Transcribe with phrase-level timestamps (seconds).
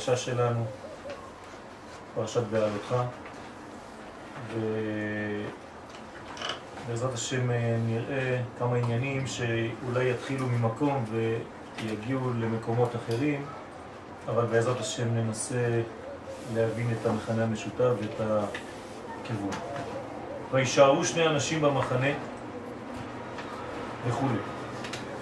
[0.00, 0.64] בפרשה שלנו,
[2.14, 2.94] פרשת בעלותך,
[6.86, 13.44] ובעזרת השם אה, נראה כמה עניינים שאולי יתחילו ממקום ויגיעו למקומות אחרים,
[14.28, 15.82] אבל בעזרת השם ננסה
[16.54, 19.50] להבין את המחנה המשותף ואת הכיוון.
[20.52, 22.12] וישארו שני אנשים במחנה
[24.08, 24.26] וכו'.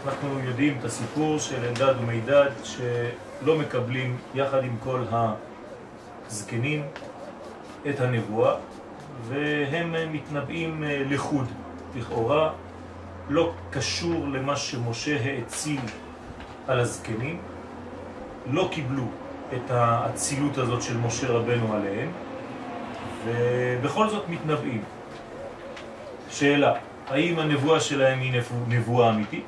[0.07, 2.51] אנחנו יודעים את הסיפור של אלדד ומידד
[3.41, 5.03] שלא מקבלים יחד עם כל
[6.27, 6.83] הזקנים
[7.89, 8.55] את הנבואה
[9.29, 11.47] והם מתנבאים לחוד,
[11.97, 12.53] לכאורה
[13.29, 15.81] לא קשור למה שמשה האציל
[16.67, 17.41] על הזקנים,
[18.47, 19.05] לא קיבלו
[19.55, 22.13] את האצילות הזאת של משה רבנו עליהם
[23.25, 24.83] ובכל זאת מתנבאים.
[26.31, 26.75] שאלה,
[27.09, 29.45] האם הנבואה שלהם היא נבואה אמיתית?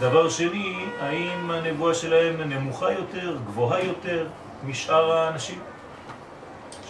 [0.00, 4.26] דבר שני, האם הנבואה שלהם נמוכה יותר, גבוהה יותר
[4.64, 5.58] משאר האנשים?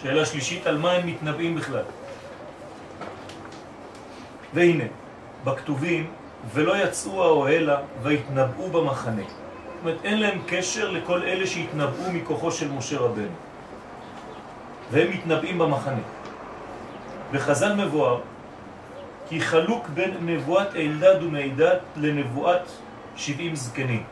[0.02, 1.82] שאלה שלישית, על מה הם מתנבאים בכלל?
[4.55, 4.84] והנה,
[5.44, 6.10] בכתובים,
[6.55, 9.22] ולא יצאו האוהלה והתנבאו במחנה.
[9.22, 13.36] זאת אומרת, אין להם קשר לכל אלה שהתנבאו מכוחו של משה רבנו.
[14.91, 16.00] והם מתנבאים במחנה.
[17.32, 18.20] בחז"ל מבואר
[19.28, 22.62] כי חלוק בין נבואת אלדד ומידד לנבואת
[23.17, 24.03] 70 זקנים.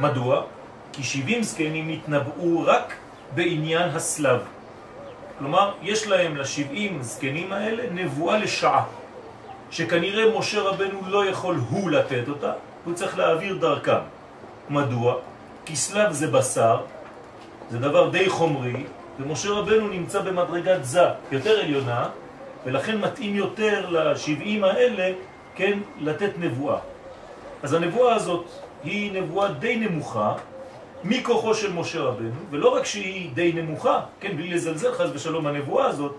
[0.00, 0.42] מדוע?
[0.92, 2.94] כי 70 זקנים התנבאו רק
[3.34, 4.40] בעניין הסלב.
[5.38, 8.84] כלומר, יש להם ל-70 זקנים האלה נבואה לשעה,
[9.70, 12.52] שכנראה משה רבנו לא יכול הוא לתת אותה,
[12.84, 14.02] הוא צריך להעביר דרכם.
[14.70, 15.14] מדוע?
[15.64, 16.80] כי סלב זה בשר,
[17.70, 18.84] זה דבר די חומרי,
[19.20, 21.00] ומשה רבנו נמצא במדרגת זה
[21.32, 22.08] יותר עליונה,
[22.64, 25.12] ולכן מתאים יותר ל-70 האלה,
[25.54, 26.78] כן, לתת נבואה.
[27.64, 28.44] אז הנבואה הזאת
[28.82, 30.34] היא נבואה די נמוכה
[31.04, 35.86] מכוחו של משה רבנו, ולא רק שהיא די נמוכה, כן, בלי לזלזל חס ושלום הנבואה
[35.86, 36.14] הזאת,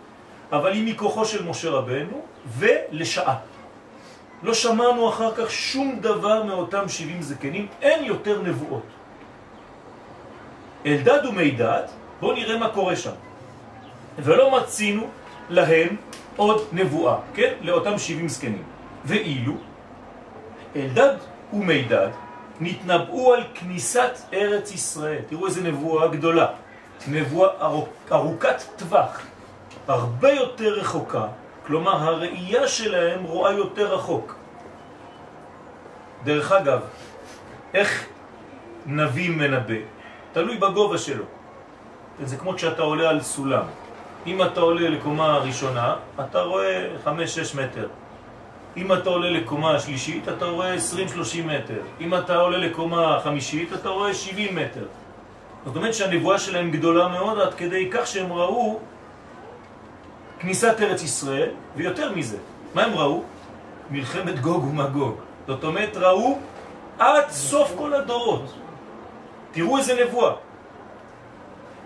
[0.51, 2.22] אבל היא מכוחו של משה רבנו
[2.57, 3.35] ולשעה.
[4.44, 8.85] לא שמענו אחר כך שום דבר מאותם 70 זקנים, אין יותר נבואות.
[10.85, 11.84] אלדד ומידד,
[12.19, 13.16] בואו נראה מה קורה שם.
[14.19, 15.07] ולא מצינו
[15.50, 15.95] להם
[16.38, 17.53] עוד נבואה, כן?
[17.61, 18.63] לאותם 70 זקנים.
[19.05, 19.53] ואילו
[20.75, 22.09] אלדד ומידד
[22.59, 25.22] נתנבאו על כניסת ארץ ישראל.
[25.29, 26.47] תראו איזה נבואה גדולה.
[27.07, 29.22] נבואה ארוכ, ארוכת טווח,
[29.88, 31.28] הרבה יותר רחוקה,
[31.67, 34.35] כלומר הראייה שלהם רואה יותר רחוק.
[36.23, 36.81] דרך אגב,
[37.73, 38.05] איך
[38.85, 39.81] נביא מנבא?
[40.34, 41.23] תלוי בגובה שלו.
[42.23, 43.63] זה כמו כשאתה עולה על סולם.
[44.28, 47.09] אם אתה עולה לקומה ראשונה, אתה רואה 5-6
[47.57, 47.88] מטר.
[48.77, 50.77] אם אתה עולה לקומה שלישית, אתה רואה 20-30
[51.45, 51.81] מטר.
[52.01, 54.85] אם אתה עולה לקומה חמישית, אתה רואה 70 מטר.
[55.65, 58.79] זאת אומרת שהנבואה שלהם גדולה מאוד עד כדי כך שהם ראו
[60.39, 62.37] כניסת ארץ ישראל, ויותר מזה.
[62.73, 63.23] מה הם ראו?
[63.91, 65.15] מלחמת גוג ומגוג.
[65.47, 66.39] זאת אומרת, ראו
[66.99, 68.53] עד סוף כל הדורות.
[69.51, 70.33] תראו איזה נבואה.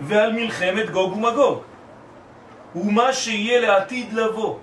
[0.00, 1.58] ועל מלחמת גוג ומגוג.
[2.74, 4.56] ומה שיהיה לעתיד לבוא.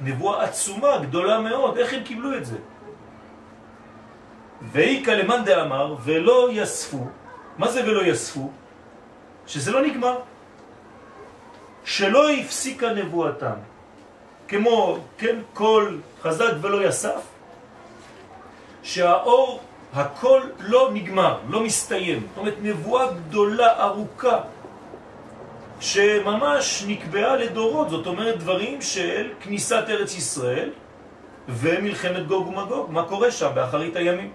[0.00, 2.56] נבואה עצומה, גדולה מאוד, איך הם קיבלו את זה?
[4.72, 7.06] ואיקה למאן דאמר, ולא יספו,
[7.58, 8.50] מה זה ולא יספו?
[9.46, 10.18] שזה לא נגמר.
[11.84, 13.58] שלא הפסיקה נבואתם,
[14.48, 17.20] כמו, כן, כל חזק ולא יסף,
[18.82, 19.60] שהאור,
[19.92, 22.26] הכל לא נגמר, לא מסתיים.
[22.28, 24.40] זאת אומרת, נבואה גדולה, ארוכה,
[25.80, 30.70] שממש נקבעה לדורות, זאת אומרת דברים של כניסת ארץ ישראל
[31.48, 34.32] ומלחמת גוג ומגוג, מה קורה שם באחרית הימים.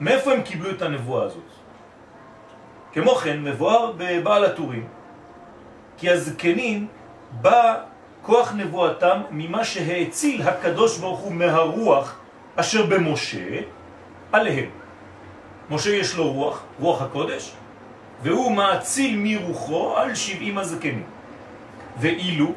[0.00, 1.42] מאיפה הם קיבלו את הנבואה הזאת?
[2.92, 4.88] כמו כן, מבואר בבעל הטורים,
[5.98, 6.86] כי הזקנים
[7.30, 7.74] בא
[8.22, 12.18] כוח נבואתם ממה שהאציל הקדוש ברוך הוא מהרוח
[12.56, 13.60] אשר במשה
[14.32, 14.70] עליהם.
[15.70, 17.52] משה יש לו רוח, רוח הקודש,
[18.22, 21.04] והוא מאציל מרוחו על שבעים הזקנים.
[22.00, 22.52] ואילו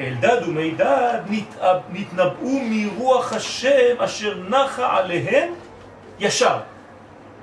[0.00, 1.20] אלדד ומידד
[1.92, 5.52] נתנבאו מרוח השם אשר נחה עליהם
[6.20, 6.58] ישר.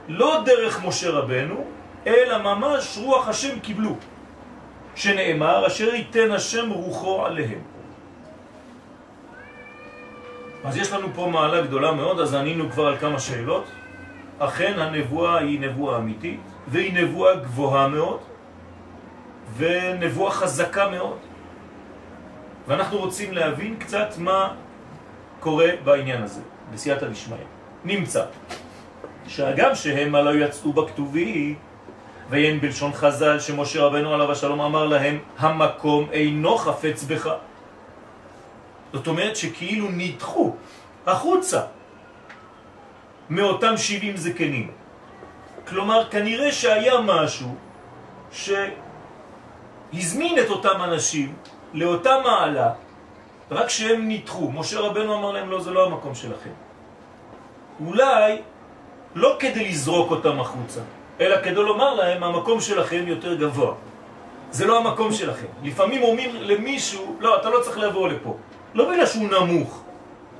[0.07, 1.63] לא דרך משה רבנו,
[2.07, 3.95] אלא ממש רוח השם קיבלו,
[4.95, 7.59] שנאמר אשר ייתן השם רוחו עליהם.
[10.63, 13.65] אז יש לנו פה מעלה גדולה מאוד, אז ענינו כבר על כמה שאלות.
[14.39, 18.19] אכן הנבואה היא נבואה אמיתית, והיא נבואה גבוהה מאוד,
[19.57, 21.17] ונבואה חזקה מאוד.
[22.67, 24.53] ואנחנו רוצים להבין קצת מה
[25.39, 26.41] קורה בעניין הזה.
[26.73, 27.37] בסייעתא דשמיא,
[27.85, 28.25] נמצא
[29.27, 31.55] שאגם שהם הלא יצאו בכתובי
[32.29, 37.29] ואין בלשון חז"ל שמשה רבנו עליו השלום אמר להם המקום אינו חפץ בך
[38.93, 40.55] זאת אומרת שכאילו נדחו
[41.07, 41.61] החוצה
[43.29, 44.71] מאותם 70 זקנים
[45.71, 47.55] כלומר כנראה שהיה משהו
[48.31, 51.35] שהזמין את אותם אנשים
[51.73, 52.69] לאותה מעלה
[53.51, 54.51] רק שהם נדחו.
[54.51, 56.49] משה רבנו אמר להם, לא, זה לא המקום שלכם.
[57.85, 58.41] אולי
[59.15, 60.81] לא כדי לזרוק אותם החוצה,
[61.19, 63.73] אלא כדי לומר להם, המקום שלכם יותר גבוה.
[64.51, 65.47] זה לא המקום שלכם.
[65.63, 68.37] לפעמים אומרים למישהו, לא, אתה לא צריך לבוא לפה.
[68.73, 69.83] לא בגלל שהוא נמוך,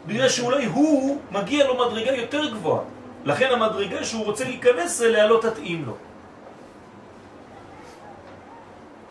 [0.07, 2.83] בגלל שאולי הוא מגיע לו מדרגה יותר גבוהה.
[3.25, 5.95] לכן המדרגה שהוא רוצה להיכנס אליה לא תתאים לו.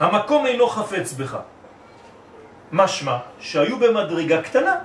[0.01, 1.39] המקום אינו חפץ בך.
[2.73, 4.77] משמע שהיו במדרגה קטנה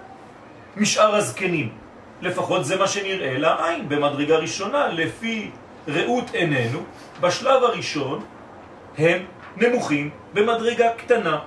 [0.77, 1.69] משאר הזקנים.
[2.22, 5.51] לפחות זה מה שנראה לעין במדרגה ראשונה, לפי
[5.88, 6.80] ראות עינינו,
[7.21, 8.25] בשלב הראשון
[8.98, 9.25] הם
[9.57, 11.39] נמוכים במדרגה קטנה.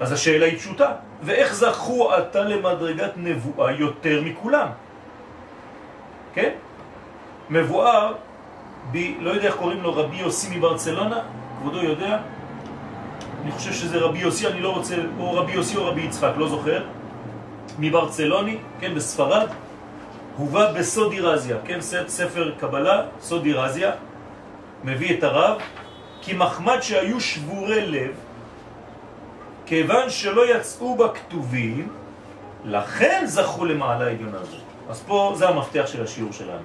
[0.00, 0.92] אז השאלה היא פשוטה,
[1.22, 4.68] ואיך זכו אתה למדרגת נבואה יותר מכולם?
[6.36, 6.50] כן?
[7.50, 8.14] מבואר,
[8.92, 11.20] ב, לא יודע איך קוראים לו, רבי יוסי מברצלונה,
[11.58, 12.18] כבודו יודע?
[13.42, 16.48] אני חושב שזה רבי יוסי, אני לא רוצה, או רבי יוסי או רבי יצחק, לא
[16.48, 16.84] זוכר,
[17.78, 19.48] מברצלוני, כן, בספרד,
[20.36, 21.78] הובא בסודי רזיה, כן,
[22.08, 23.90] ספר קבלה, סודי רזיה,
[24.84, 25.58] מביא את הרב,
[26.20, 28.12] כי מחמד שהיו שבורי לב,
[29.66, 31.88] כיוון שלא יצאו בכתובים,
[32.64, 34.65] לכן זכו למעלה עליונה הזאת.
[34.88, 36.64] אז פה זה המפתח של השיעור שלנו.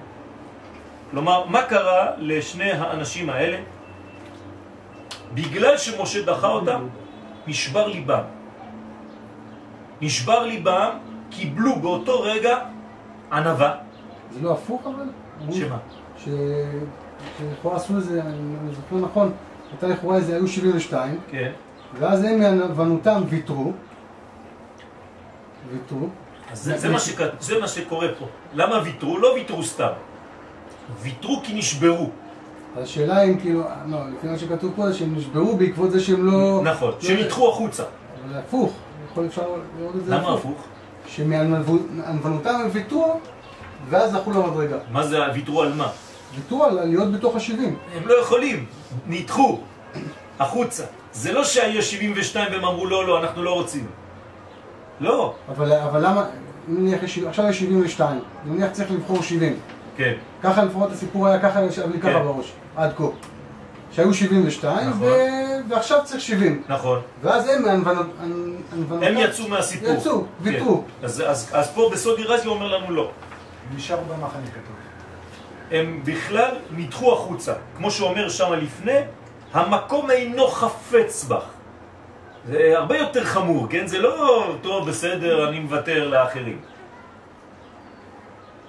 [1.10, 3.58] כלומר, מה קרה לשני האנשים האלה?
[5.34, 6.86] בגלל שמשה דחה אותם,
[7.46, 8.22] נשבר ליבם.
[10.00, 10.90] נשבר ליבם,
[11.30, 12.58] קיבלו באותו רגע
[13.32, 13.74] ענבה.
[14.30, 15.08] זה לא הפוך אבל?
[15.52, 15.78] שמה?
[16.18, 19.32] שלכאורה עשו איזה, אני זוכר נכון,
[19.70, 21.52] הייתה לכאורה איזה, היו 72, כן.
[21.98, 23.72] ואז הם מענוונותם ויתרו,
[25.72, 26.08] ויתרו.
[26.52, 27.18] זה, זה, מה שק...
[27.40, 28.26] זה מה שקורה פה.
[28.54, 29.18] למה ויתרו?
[29.18, 29.88] לא ויתרו סתם.
[31.02, 32.10] ויתרו כי נשברו.
[32.76, 36.60] השאלה אם כאילו, לא, לפי מה שכתוב פה זה שהם נשברו בעקבות זה שהם לא...
[36.64, 37.82] נכון, לא שהם נדחו החוצה.
[38.28, 38.72] זה הפוך,
[39.10, 39.42] יכול אפשר
[39.78, 40.64] לראות את זה למה הפוך?
[41.06, 43.20] שמענוונותם הם ויתרו,
[43.88, 44.76] ואז זכו למדרגה.
[44.90, 45.88] מה זה ויתרו על מה?
[46.34, 47.76] ויתרו על להיות בתוך השבעים.
[47.96, 48.66] הם לא יכולים,
[49.06, 49.60] נדחו
[50.38, 50.84] החוצה.
[51.12, 53.86] זה לא שהיה 72 והם אמרו לא, לא, אנחנו לא רוצים.
[55.00, 55.34] לא.
[55.48, 56.26] אבל, אבל למה,
[56.68, 59.56] נניח, עכשיו יש 72, נניח צריך לבחור 70.
[59.96, 60.12] כן.
[60.42, 62.22] ככה לפחות הסיפור היה ככה, ישב לי ככה כן.
[62.24, 63.04] בראש, עד כה.
[63.92, 65.02] שהיו 72, נכון.
[65.02, 65.12] ו...
[65.68, 66.62] ועכשיו צריך 70.
[66.68, 67.00] נכון.
[67.22, 69.88] ואז הם, הענוונותם- הם יצאו מהסיפור.
[69.90, 70.76] יצאו, ויתרו.
[71.00, 71.04] כן.
[71.06, 73.10] אז, אז, אז פה בסודי רזי אומר לנו לא.
[73.76, 74.76] נשאר במחנה כתוב.
[75.70, 77.52] הם בכלל נדחו החוצה.
[77.76, 78.98] כמו שאומר שם לפני,
[79.52, 81.44] המקום אינו חפץ בך.
[82.46, 83.86] זה הרבה יותר חמור, כן?
[83.86, 86.60] זה לא, טוב, בסדר, אני מוותר לאחרים.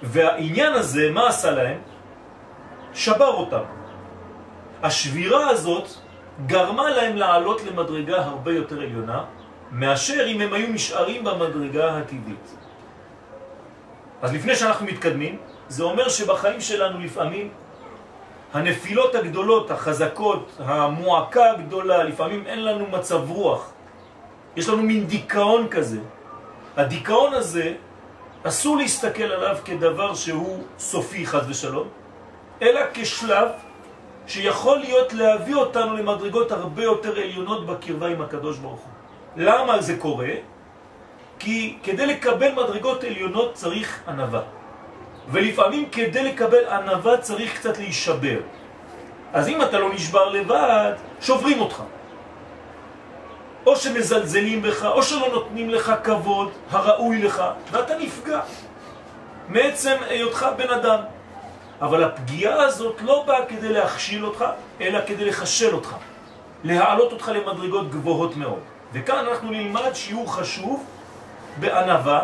[0.02, 1.78] והעניין הזה, מה עשה להם?
[2.94, 3.64] שבר אותם.
[4.82, 5.88] השבירה הזאת
[6.46, 9.24] גרמה להם לעלות למדרגה הרבה יותר עליונה,
[9.72, 12.56] מאשר אם הם היו נשארים במדרגה הטבעית.
[14.22, 15.38] אז לפני שאנחנו מתקדמים,
[15.68, 17.48] זה אומר שבחיים שלנו לפעמים
[18.54, 23.72] הנפילות הגדולות, החזקות, המועקה הגדולה, לפעמים אין לנו מצב רוח.
[24.56, 25.98] יש לנו מין דיכאון כזה.
[26.76, 27.74] הדיכאון הזה,
[28.42, 31.88] אסור להסתכל עליו כדבר שהוא סופי חד ושלום,
[32.62, 33.48] אלא כשלב
[34.26, 38.92] שיכול להיות להביא אותנו למדרגות הרבה יותר עליונות בקרבה עם הקדוש ברוך הוא.
[39.36, 40.34] למה זה קורה?
[41.38, 44.40] כי כדי לקבל מדרגות עליונות צריך ענבה.
[45.28, 48.38] ולפעמים כדי לקבל ענבה צריך קצת להישבר.
[49.32, 51.82] אז אם אתה לא נשבר לבד, שוברים אותך.
[53.66, 58.40] או שמזלזלים בך, או שלא נותנים לך כבוד הראוי לך, ואתה נפגע
[59.48, 60.98] מעצם היותך בן אדם.
[61.80, 64.44] אבל הפגיעה הזאת לא באה כדי להכשיל אותך,
[64.80, 65.94] אלא כדי לחשל אותך,
[66.64, 68.60] להעלות אותך למדרגות גבוהות מאוד.
[68.92, 70.84] וכאן אנחנו נלמד שיעור חשוב
[71.60, 72.20] בענבה,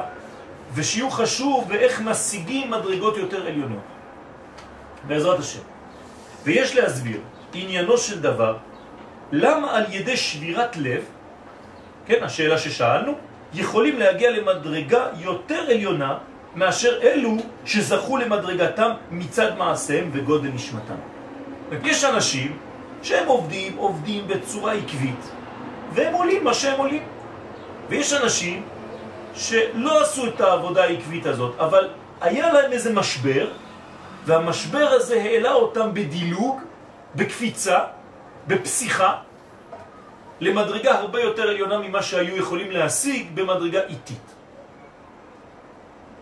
[0.75, 3.83] ושיעור חשוב באיך משיגים מדרגות יותר עליונות.
[5.07, 5.61] בעזרת השם.
[6.45, 7.21] ויש להסביר
[7.55, 8.57] עניינו של דבר,
[9.33, 11.05] למה על ידי שבירת לב,
[12.07, 13.13] כן, השאלה ששאלנו,
[13.55, 16.19] יכולים להגיע למדרגה יותר עליונה
[16.55, 20.95] מאשר אלו שזכו למדרגתם מצד מעשיהם וגודל נשמתם.
[21.85, 22.59] יש אנשים
[23.03, 25.31] שהם עובדים, עובדים בצורה עקבית,
[25.95, 27.03] והם עולים מה שהם עולים.
[27.89, 28.63] ויש אנשים
[29.35, 31.89] שלא עשו את העבודה העקבית הזאת, אבל
[32.21, 33.51] היה להם איזה משבר,
[34.25, 36.61] והמשבר הזה העלה אותם בדילוג,
[37.15, 37.79] בקפיצה,
[38.47, 39.17] בפסיכה,
[40.41, 44.35] למדרגה הרבה יותר עליונה ממה שהיו יכולים להשיג במדרגה איטית.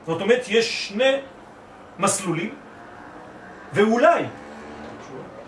[0.07, 1.13] זאת אומרת, יש שני
[1.99, 2.55] מסלולים,
[3.73, 4.25] ואולי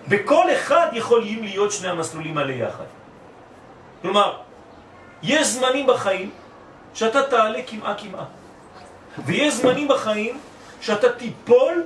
[0.08, 2.84] בכל אחד יכולים להיות שני המסלולים האלה יחד.
[4.02, 4.36] כלומר,
[5.22, 6.30] יש זמנים בחיים
[6.94, 8.24] שאתה תעלה כמעה כמעה,
[9.26, 10.38] ויש זמנים בחיים
[10.80, 11.84] שאתה תיפול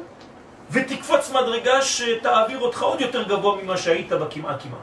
[0.70, 4.80] ותקפוץ מדרגה שתעביר אותך עוד יותר גבוה ממה שהיית בכמעה כמעה.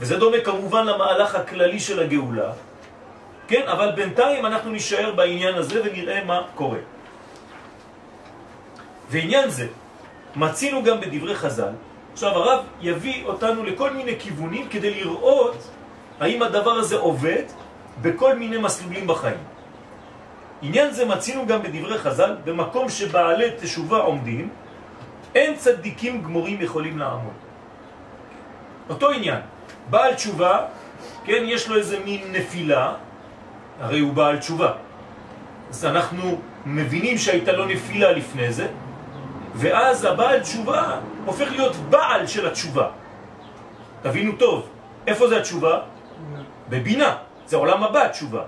[0.00, 2.52] וזה דומה כמובן למהלך הכללי של הגאולה,
[3.48, 3.62] כן?
[3.68, 6.78] אבל בינתיים אנחנו נשאר בעניין הזה ונראה מה קורה.
[9.08, 9.66] ועניין זה
[10.36, 11.72] מצינו גם בדברי חז"ל.
[12.12, 15.56] עכשיו הרב יביא אותנו לכל מיני כיוונים כדי לראות
[16.20, 17.42] האם הדבר הזה עובד
[18.02, 19.38] בכל מיני מסלולים בחיים.
[20.62, 24.48] עניין זה מצינו גם בדברי חז"ל, במקום שבעלי תשובה עומדים,
[25.34, 27.32] אין צדיקים גמורים יכולים לעמוד.
[28.88, 29.40] אותו עניין,
[29.90, 30.66] בעל תשובה,
[31.24, 32.92] כן, יש לו איזה מין נפילה,
[33.80, 34.72] הרי הוא בעל תשובה.
[35.70, 38.66] אז אנחנו מבינים שהייתה לו נפילה לפני זה,
[39.54, 42.88] ואז הבעל תשובה הופך להיות בעל של התשובה.
[44.02, 44.68] תבינו טוב,
[45.06, 45.80] איפה זה התשובה?
[46.68, 48.42] בבינה, זה עולם הבא תשובה.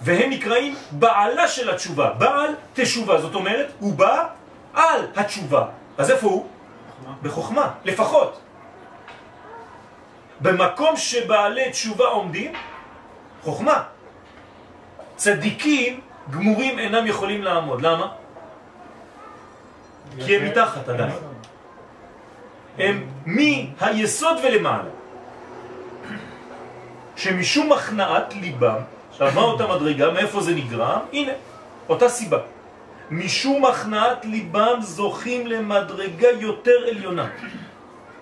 [0.00, 4.26] והם נקראים בעלה של התשובה, בעל תשובה, זאת אומרת, הוא בא
[4.74, 5.64] על התשובה.
[5.98, 6.46] אז איפה הוא?
[7.22, 8.40] בחוכמה, לפחות.
[10.40, 12.52] במקום שבעלי תשובה עומדים,
[13.42, 13.82] חוכמה.
[15.16, 17.82] צדיקים גמורים אינם יכולים לעמוד.
[17.82, 18.06] למה?
[20.26, 21.12] כי הם מתחת עדיין.
[22.78, 24.97] הם מהיסוד ולמעלה.
[27.18, 31.00] שמשום הכנעת ליבם, עכשיו מה אותה מדרגה, מאיפה זה נגרם?
[31.12, 31.32] הנה,
[31.88, 32.38] אותה סיבה.
[33.10, 37.26] משום הכנעת ליבם זוכים למדרגה יותר עליונה.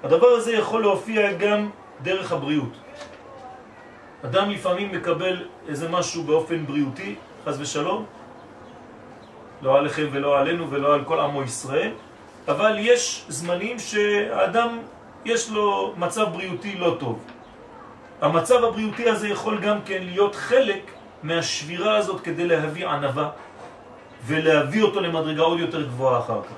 [0.05, 1.71] הדבר הזה יכול להופיע גם
[2.03, 2.73] דרך הבריאות.
[4.25, 8.05] אדם לפעמים מקבל איזה משהו באופן בריאותי, חז ושלום,
[9.63, 11.93] לא עליכם ולא עלינו ולא על כל עמו ישראל,
[12.49, 14.79] אבל יש זמנים שהאדם
[15.25, 17.36] יש לו מצב בריאותי לא טוב.
[18.21, 20.91] המצב הבריאותי הזה יכול גם כן להיות חלק
[21.23, 23.29] מהשבירה הזאת כדי להביא ענבה
[24.27, 26.55] ולהביא אותו למדרגה עוד יותר גבוהה אחר כך.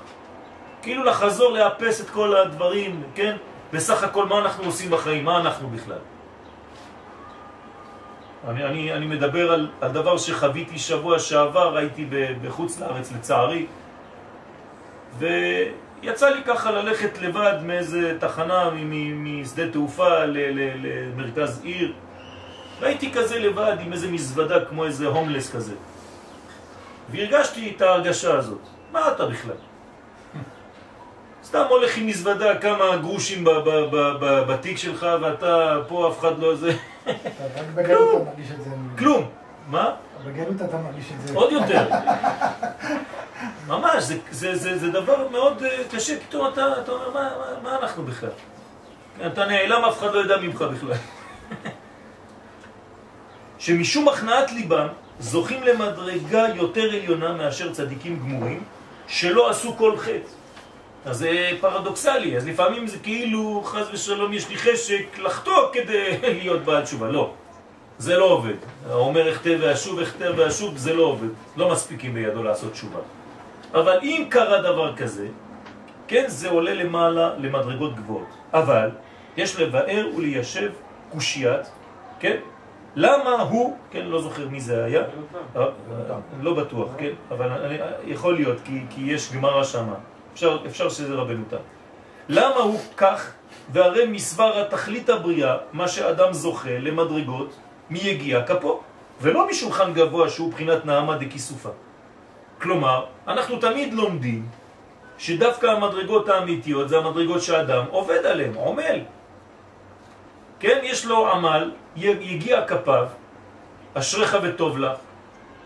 [0.81, 3.35] כאילו לחזור לאפס את כל הדברים, כן?
[3.73, 5.97] בסך הכל מה אנחנו עושים בחיים, מה אנחנו בכלל.
[8.47, 12.07] אני, אני, אני מדבר על, על דבר שחוויתי שבוע שעבר, הייתי
[12.43, 13.65] בחוץ לארץ לצערי,
[16.01, 18.69] ויצא לי ככה ללכת לבד מאיזה תחנה
[19.15, 21.93] משדה תעופה למרכז עיר.
[22.79, 25.73] והייתי כזה לבד עם איזה מזוודה כמו איזה הומלס כזה.
[27.11, 28.61] והרגשתי את ההרגשה הזאת.
[28.91, 29.55] מה אתה בכלל?
[31.43, 33.43] סתם הולך עם מזוודה כמה גרושים
[34.47, 36.71] בתיק שלך ואתה פה אף אחד לא זה.
[38.63, 38.69] זה.
[38.97, 39.38] כלום.
[39.69, 39.91] מה?
[40.25, 41.33] בגלות אתה מרגיש את זה.
[41.33, 41.89] עוד יותר.
[43.67, 47.45] ממש, זה, זה, זה, זה דבר מאוד אה, קשה, פתאום אתה, אתה אומר, מה, מה,
[47.63, 48.29] מה אנחנו בכלל?
[49.27, 50.93] אתה נעלם, אף אחד לא יודע ממך בכלל.
[53.59, 54.87] שמשום הכנעת ליבם
[55.19, 58.63] זוכים למדרגה יותר עליונה מאשר צדיקים גמורים
[59.07, 60.29] שלא עשו כל חטא.
[61.05, 66.63] אז זה פרדוקסלי, אז לפעמים זה כאילו, חז ושלום, יש לי חשק לחטוא כדי להיות
[66.63, 67.07] בעל תשובה.
[67.07, 67.33] לא,
[67.99, 68.55] זה לא עובד.
[68.91, 71.27] אומר אכתב ואשוב, אכתב ואשוב, זה לא עובד.
[71.57, 72.99] לא מספיקים בידו לעשות תשובה.
[73.73, 75.27] אבל אם קרה דבר כזה,
[76.07, 78.27] כן, זה עולה למעלה למדרגות גבוהות.
[78.53, 78.89] אבל
[79.37, 80.71] יש לבאר וליישב
[81.11, 81.71] קושיית,
[82.19, 82.37] כן?
[82.95, 85.03] למה הוא, כן, לא זוכר מי זה היה,
[86.41, 87.49] לא בטוח, כן, אבל
[88.05, 88.57] יכול להיות,
[88.89, 89.95] כי, יש גמרא שמה.
[90.33, 91.63] אפשר, אפשר שזה רבנו תם.
[92.29, 93.31] למה הוא כך,
[93.71, 97.55] והרי מסבר התכלית הבריאה, מה שאדם זוכה למדרגות,
[97.89, 98.81] מי יגיע כפו,
[99.21, 101.69] ולא משולחן גבוה שהוא בחינת נעמה דכיסופה.
[102.61, 104.45] כלומר, אנחנו תמיד לומדים
[105.17, 108.99] שדווקא המדרגות האמיתיות זה המדרגות שאדם עובד עליהן, עומל.
[110.59, 113.07] כן, יש לו עמל, יגיע כפיו,
[113.93, 114.97] אשריך וטוב לך,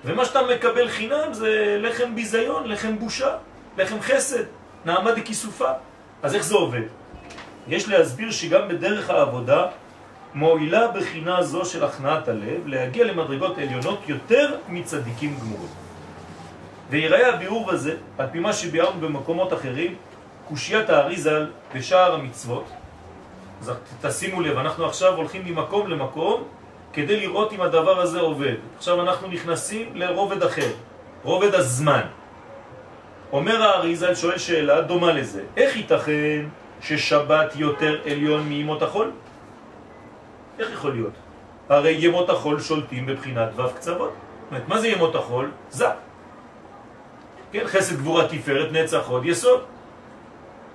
[0.06, 3.36] ומה שאתה מקבל חינם זה לחם ביזיון, לחם בושה,
[3.78, 4.44] לחם חסד.
[4.86, 5.72] נעמה דכיסופה.
[6.24, 6.82] אז איך זה עובד?
[7.68, 9.68] יש להסביר שגם בדרך העבודה
[10.36, 15.70] מועילה בחינה זו של הכנעת הלב להגיע למדרגות עליונות יותר מצדיקים גמורים.
[16.90, 19.96] ויראה הביאור הזה, על פי מה שביארנו במקומות אחרים,
[20.48, 22.66] קושיית האריזל בשער המצוות.
[23.62, 23.72] אז
[24.02, 26.44] תשימו לב, אנחנו עכשיו הולכים ממקום למקום
[26.94, 28.56] כדי לראות אם הדבר הזה עובד.
[28.78, 30.72] עכשיו אנחנו נכנסים לרובד אחר,
[31.24, 32.02] רובד הזמן.
[33.32, 36.46] אומר האריזל, שואל שאלה דומה לזה, איך ייתכן
[36.82, 39.12] ששבת יותר עליון מימות החול?
[40.60, 41.14] איך יכול להיות?
[41.70, 44.14] הרי ימות החול שולטים בבחינת ו' קצוות.
[44.50, 45.52] אומרת, מה זה ימות החול?
[45.70, 45.88] זה.
[47.52, 49.62] כן, חסד גבורה תפארת נצח עוד יסוד.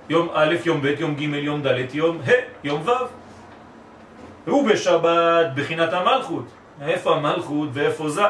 [0.09, 2.31] יום א', יום ב', יום ג', יום ד', יום ה',
[2.65, 3.19] יום ו'.
[4.73, 6.45] בשבת בחינת המלכות.
[6.83, 8.23] איפה המלכות ואיפה זה?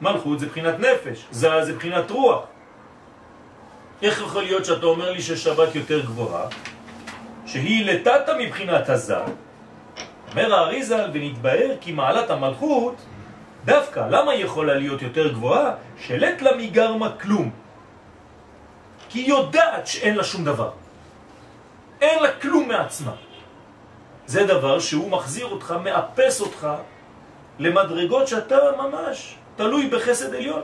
[0.00, 2.40] מלכות זה בחינת נפש, זה זה בחינת רוח.
[4.02, 6.46] איך יכול להיות שאתה אומר לי ששבת יותר גבוהה,
[7.46, 9.16] שהיא לטאטה מבחינת הזה?
[10.30, 12.96] אומר האריזל, ונתבהר כי מעלת המלכות,
[13.64, 15.74] דווקא, למה היא יכולה להיות יותר גבוהה?
[15.98, 17.50] שלט לה מגרמה כלום.
[19.08, 20.70] כי היא יודעת שאין לה שום דבר.
[22.00, 23.12] אין לה כלום מעצמה.
[24.26, 26.68] זה דבר שהוא מחזיר אותך, מאפס אותך
[27.58, 30.62] למדרגות שאתה ממש תלוי בחסד עליון.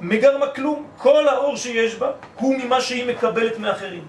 [0.00, 4.04] מגרמה כלום, כל האור שיש בה הוא ממה שהיא מקבלת מאחרים.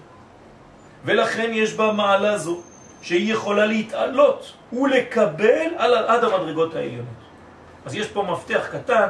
[1.04, 2.60] ולכן יש בה מעלה זו
[3.02, 7.22] שהיא יכולה להתעלות ולקבל על, עד המדרגות העליונות.
[7.86, 9.08] אז יש פה מפתח קטן,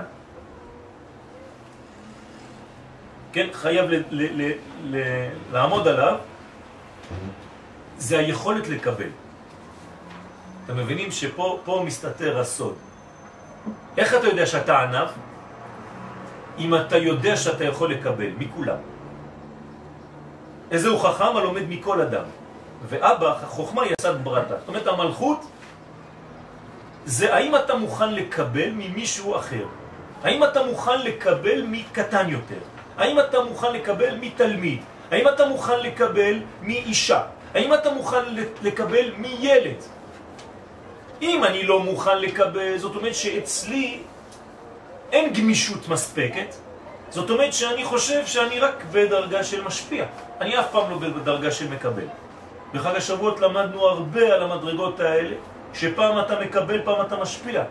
[3.33, 4.53] כן, חייב ל, ל, ל,
[4.85, 5.03] ל,
[5.53, 6.17] לעמוד עליו,
[7.99, 9.13] זה היכולת לקבל.
[10.65, 12.75] אתם מבינים שפה מסתתר הסוד.
[13.97, 15.09] איך אתה יודע שאתה ענב?
[16.59, 18.77] אם אתה יודע שאתה יכול לקבל, מכולם.
[20.71, 22.25] איזה הוא חכם הלומד מכל אדם.
[22.89, 24.55] ואבא, החוכמה יסד ברתה.
[24.59, 25.47] זאת אומרת, המלכות
[27.07, 29.65] זה האם אתה מוכן לקבל ממישהו אחר.
[30.23, 32.59] האם אתה מוכן לקבל מקטן יותר.
[32.99, 34.81] האם אתה מוכן לקבל מתלמיד.
[35.11, 37.23] האם אתה מוכן לקבל מאישה.
[37.55, 38.25] האם אתה מוכן
[38.63, 39.81] לקבל מילד?
[41.23, 44.01] אם אני לא מוכן לקבל, זאת אומרת שאצלי
[45.13, 46.55] אין גמישות מספקת,
[47.11, 50.05] זאת אומרת שאני חושב שאני רק בדרגה של משפיע.
[50.41, 52.26] אני אף פעם לא בדרגה של מקבל.
[52.77, 55.37] בחג השבועות למדנו הרבה על המדרגות האלה,
[55.75, 57.65] שפעם אתה מקבל, פעם אתה משפיע.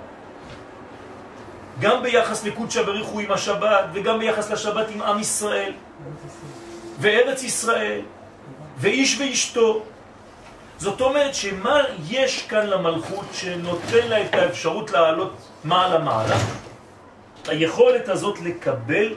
[1.80, 5.74] גם ביחס לקודשא בריחו עם השבת, וגם ביחס לשבת עם עם ישראל,
[7.00, 8.02] וארץ ישראל,
[8.78, 9.84] ואיש ואשתו.
[10.78, 16.38] זאת אומרת שמה יש כאן למלכות שנותן לה את האפשרות לעלות מעלה מעלה?
[17.48, 19.14] היכולת הזאת לקבל,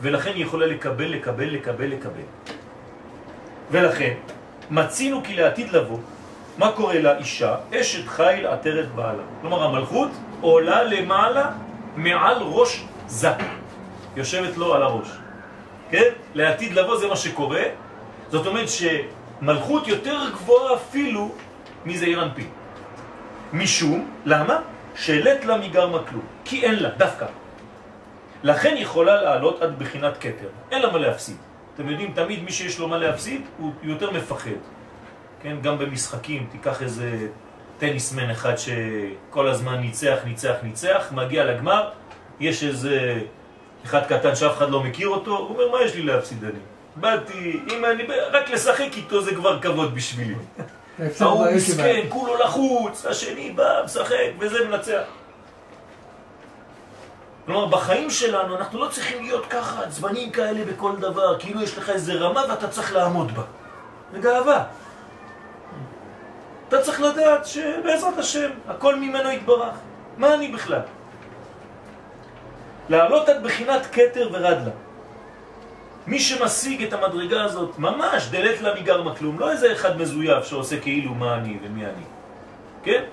[0.00, 2.28] ולכן היא יכולה לקבל, לקבל, לקבל, לקבל.
[3.70, 4.14] ולכן,
[4.70, 5.98] מצינו כי לעתיד לבוא,
[6.58, 7.56] מה קורה לאישה?
[7.74, 9.22] אשת חיל עטרת בעלה.
[9.40, 11.50] כלומר, המלכות עולה למעלה
[11.96, 13.42] מעל ראש זק.
[14.16, 15.08] יושבת לו על הראש.
[15.90, 16.08] כן?
[16.34, 17.62] לעתיד לבוא זה מה שקורה.
[18.30, 21.32] זאת אומרת שמלכות יותר גבוהה אפילו
[21.86, 22.48] מזעיר אנפין.
[23.52, 24.58] משום, למה?
[24.94, 26.24] שלט לה מגרמה כלום.
[26.44, 27.26] כי אין לה, דווקא.
[28.42, 30.48] לכן יכולה לעלות עד בחינת קטר.
[30.70, 31.36] אין לה מה להפסיד.
[31.74, 34.50] אתם יודעים, תמיד מי שיש לו מה להפסיד, הוא יותר מפחד.
[35.42, 37.28] כן, גם במשחקים, תיקח איזה
[37.78, 41.90] טניסמן אחד שכל הזמן ניצח, ניצח, ניצח, מגיע לגמר,
[42.40, 43.20] יש איזה
[43.84, 46.58] אחד קטן שאף אחד לא מכיר אותו, הוא אומר, מה יש לי להפסיד אני?
[46.96, 50.34] באתי, אם אני, רק לשחק איתו זה כבר כבוד בשבילי.
[51.20, 55.02] ההוא מסכן, כולו לחוץ, השני בא, משחק, וזה מנצח.
[57.46, 61.90] כלומר, בחיים שלנו אנחנו לא צריכים להיות ככה עצבנים כאלה בכל דבר, כאילו יש לך
[61.90, 63.42] איזה רמה ואתה צריך לעמוד בה.
[64.12, 64.64] זה גאווה.
[66.68, 69.74] אתה צריך לדעת שבעזרת השם, הכל ממנו יתברך.
[70.16, 70.80] מה אני בכלל?
[72.88, 74.70] לעלות עד בחינת קטר ורדלה.
[76.06, 80.80] מי שמשיג את המדרגה הזאת, ממש דלת לה מגרמה כלום, לא איזה אחד מזויף שעושה
[80.80, 82.04] כאילו מה אני ומי אני.
[82.82, 83.04] כן?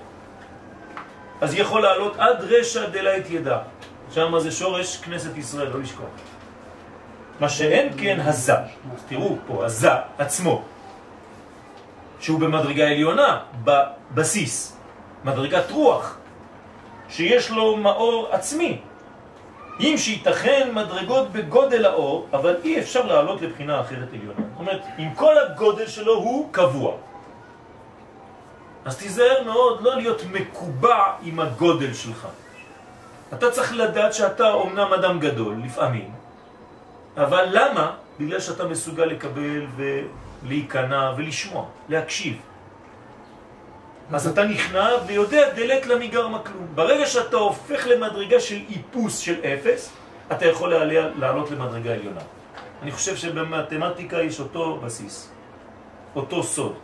[1.40, 3.58] אז יכול לעלות עד רשע דלה את ידע.
[4.14, 6.06] שם זה שורש כנסת ישראל, לא לשכוח.
[7.40, 8.54] מה שאין כן הזה,
[9.08, 10.62] תראו פה, הזה עצמו,
[12.20, 14.76] שהוא במדרגה עליונה, בבסיס,
[15.24, 16.18] מדרגת רוח,
[17.08, 18.80] שיש לו מאור עצמי.
[19.80, 24.40] אם שייתכן מדרגות בגודל האור, אבל אי אפשר לעלות לבחינה אחרת עליונה.
[24.50, 26.92] זאת אומרת, עם כל הגודל שלו הוא קבוע.
[28.84, 32.26] אז תיזהר מאוד לא להיות מקובע עם הגודל שלך.
[33.34, 36.10] אתה צריך לדעת שאתה אומנם אדם גדול, לפעמים,
[37.16, 37.92] אבל למה?
[38.20, 42.40] בגלל שאתה מסוגל לקבל ולהיכנע ולשמוע, להקשיב.
[44.12, 46.66] אז אתה נכנע ויודע דלת למגרמה כלום.
[46.74, 49.92] ברגע שאתה הופך למדרגה של איפוס של אפס,
[50.32, 52.20] אתה יכול לעלה, לעלות למדרגה עליונה.
[52.82, 55.30] אני חושב שבמתמטיקה יש אותו בסיס,
[56.16, 56.74] אותו סוד.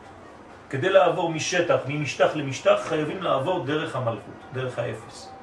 [0.70, 5.33] כדי לעבור משטח, ממשטח למשטח, חייבים לעבור דרך המלכות, דרך האפס.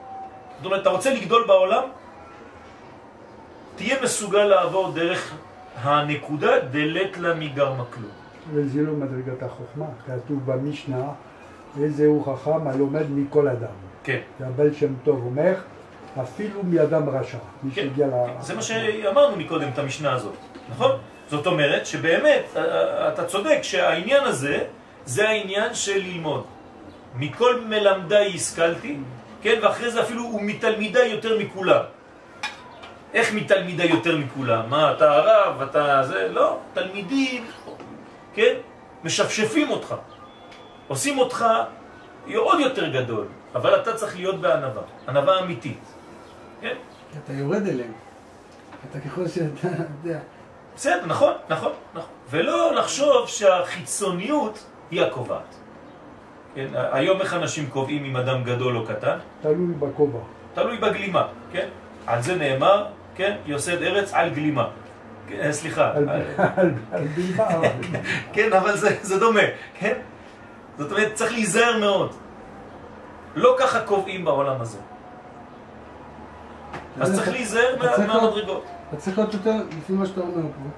[0.62, 1.84] זאת אומרת, אתה רוצה לגדול בעולם?
[3.76, 5.34] תהיה מסוגל לעבור דרך
[5.76, 8.12] הנקודה דלת לה מגרמה כלום.
[8.54, 11.06] וזה לא מדרגת החוכמה, כתוב במשנה,
[11.82, 13.76] איזהו חכם הלומד מכל אדם.
[14.04, 14.20] כן.
[14.40, 15.54] והבעל שם טוב אומר,
[16.22, 17.38] אפילו מאדם רשע.
[17.38, 17.72] כן.
[17.76, 18.12] שהגיע ל...
[18.42, 20.36] זה מה שאמרנו מקודם, את המשנה הזאת,
[20.70, 20.92] נכון?
[21.30, 22.44] זאת אומרת שבאמת,
[23.14, 24.64] אתה צודק שהעניין הזה,
[25.06, 26.44] זה העניין של ללמוד.
[27.16, 28.98] מכל מלמדיי השכלתי,
[29.42, 29.60] כן?
[29.62, 31.84] ואחרי זה אפילו הוא מתלמידיי יותר מכולם.
[33.14, 34.70] איך מתלמידיי יותר מכולם?
[34.70, 36.28] מה, אתה הרב, אתה זה?
[36.28, 37.48] לא, תלמידים,
[38.34, 38.54] כן?
[39.04, 39.96] משפשפים אותך.
[40.88, 41.46] עושים אותך
[42.36, 45.94] עוד יותר גדול, אבל אתה צריך להיות בענבה, ענבה אמיתית.
[46.62, 46.76] כן?
[47.24, 47.94] אתה יורד אליהם.
[48.90, 50.20] אתה ככל שאתה יודע.
[50.76, 52.10] בסדר, נכון, נכון, נכון.
[52.30, 55.56] ולא לחשוב שהחיצוניות היא הקובעת.
[56.56, 56.68] כן?
[56.92, 59.18] היום איך אנשים קובעים אם אדם גדול או קטן?
[59.42, 60.20] תלוי בכובע.
[60.54, 61.68] תלוי בגלימה, כן?
[62.08, 62.86] על זה נאמר,
[63.16, 63.36] כן?
[63.46, 64.68] יוסד ארץ על גלימה.
[65.28, 65.92] כן, סליחה.
[65.96, 66.68] על-
[67.16, 67.48] בימה.
[68.34, 69.42] כן, אבל זה, זה דומה,
[69.80, 69.94] כן?
[70.78, 72.12] זאת אומרת, צריך להיזהר מאוד.
[73.36, 74.78] לא ככה קובעים בעולם הזה.
[77.02, 77.76] אז צריך להיזהר
[78.08, 78.66] מהמדרגות.
[78.90, 80.70] אתה צריך להיות יותר, לפי מה שאתה אומר פה,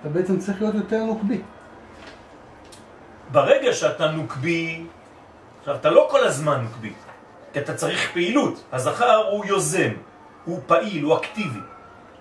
[0.00, 1.40] אתה בעצם צריך להיות יותר נוקבי.
[3.32, 4.84] ברגע שאתה נוקבי,
[5.60, 6.92] עכשיו אתה לא כל הזמן נוקבי,
[7.52, 8.64] כי אתה צריך פעילות.
[8.72, 9.92] הזכר הוא יוזם,
[10.44, 11.60] הוא פעיל, הוא אקטיבי.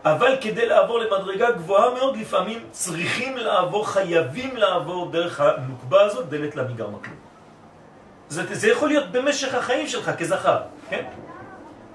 [0.05, 6.55] אבל כדי לעבור למדרגה גבוהה מאוד, לפעמים צריכים לעבור, חייבים לעבור דרך הנוקבה הזאת, דלת
[6.55, 7.15] למגרמה כלום.
[8.29, 10.57] זה, זה יכול להיות במשך החיים שלך כזכר,
[10.89, 11.05] כן?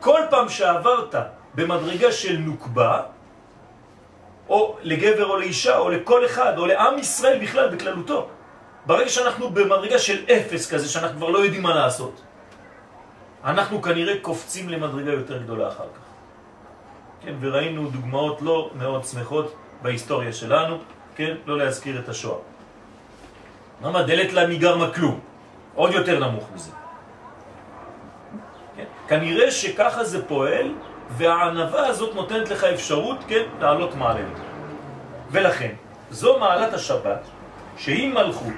[0.00, 1.14] כל פעם שעברת
[1.54, 3.02] במדרגה של נוקבה,
[4.48, 8.28] או לגבר או לאישה, או לכל אחד, או לעם ישראל בכלל, בכללותו,
[8.86, 12.20] ברגע שאנחנו במדרגה של אפס כזה, שאנחנו כבר לא יודעים מה לעשות,
[13.44, 16.06] אנחנו כנראה קופצים למדרגה יותר גדולה אחר כך.
[17.22, 20.78] כן, וראינו דוגמאות לא מאוד שמחות בהיסטוריה שלנו,
[21.16, 22.38] כן, לא להזכיר את השואה.
[23.82, 25.20] למה דלת לה מגרמה כלום,
[25.74, 26.70] עוד יותר נמוך מזה.
[28.76, 28.84] כן?
[29.08, 30.72] כנראה שככה זה פועל,
[31.10, 34.24] והענבה הזאת נותנת לך אפשרות, כן, לעלות מעלה.
[35.30, 35.74] ולכן,
[36.10, 37.20] זו מעלת השבת,
[37.76, 38.54] שהיא מלכות,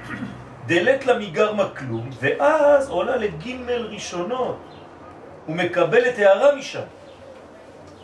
[0.65, 4.57] דלת לה מגרמה כלום, ואז עולה לגימל ראשונות,
[5.47, 6.79] ומקבלת הערה משם.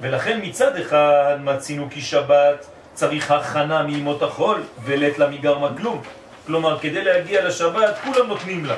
[0.01, 6.01] ולכן מצד אחד מצינו כי שבת צריך הכנה מימות החול ולית לה מגרמה כלום.
[6.45, 8.75] כלומר, כדי להגיע לשבת כולם נותנים לה.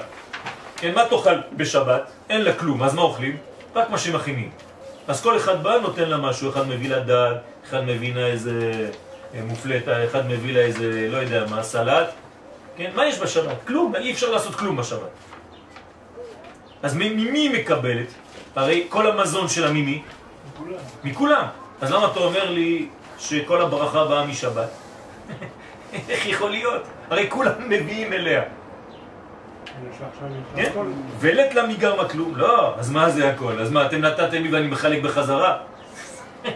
[0.78, 2.02] כן, מה תאכל בשבת?
[2.30, 3.38] אין לה כלום, אז מה אוכלים?
[3.76, 4.50] רק מה שמכינים.
[5.08, 7.36] אז כל אחד בא נותן לה משהו, אחד מביא לה דג,
[7.70, 8.90] אחד מביא לה איזה
[9.34, 12.08] אה, מופלטה, אחד מביא לה איזה, לא יודע מה, סלט.
[12.78, 13.58] כן, מה יש בשבת?
[13.68, 15.10] כלום, אי אפשר לעשות כלום בשבת.
[16.84, 18.08] אז ממי היא מקבלת?
[18.56, 20.02] הרי כל המזון שלה ממי?
[21.04, 21.46] מכולם.
[21.82, 22.88] אז למה אתה אומר לי
[23.20, 24.70] שכל הברכה באה משבת?
[26.10, 26.84] איך יכול להיות?
[27.10, 28.42] הרי כולם מביאים אליה.
[30.56, 30.72] כן?
[31.20, 32.36] ולית לה מגרמה כלום?
[32.36, 33.62] לא, אז מה זה הכל?
[33.62, 35.58] אז מה, אתם נתתם לי ואני מחלק בחזרה?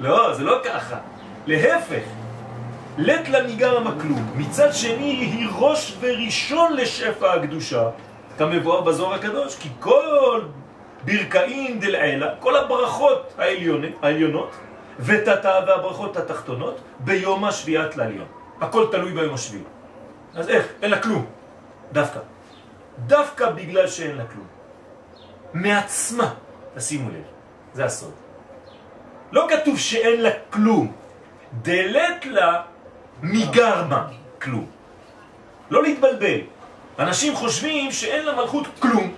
[0.00, 0.96] לא, זה לא ככה.
[1.46, 2.21] להפך.
[2.98, 4.32] לית מגרמה כלום.
[4.36, 7.90] מצד שני, היא ראש וראשון לשפע הקדושה,
[8.38, 10.40] כמבואר בזוהר הקדוש, כי כל
[11.04, 14.50] ברכאים דלעילה, כל הברכות העליונות, העליונות
[14.98, 18.26] ותתה והברכות התחתונות, ביום השביעת לעליון.
[18.60, 19.64] הכל תלוי ביום השביעי.
[20.34, 20.66] אז איך?
[20.82, 21.26] אין לה כלום.
[21.92, 22.20] דווקא.
[23.06, 24.46] דווקא בגלל שאין לה כלום.
[25.54, 26.34] מעצמה,
[26.74, 27.24] תשימו לב,
[27.74, 28.12] זה הסוד.
[29.32, 30.92] לא כתוב שאין לה כלום,
[31.62, 32.62] דלת לה
[33.22, 34.06] מגרמה
[34.42, 34.66] כלום.
[35.70, 36.40] לא להתבלבל.
[36.98, 39.14] אנשים חושבים שאין לה מלכות כלום.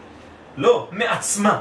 [0.56, 1.60] לא, מעצמה.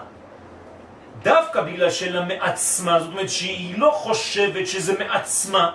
[1.23, 5.71] דווקא בגלל שאין לה מעצמה, זאת אומרת שהיא לא חושבת שזה מעצמה,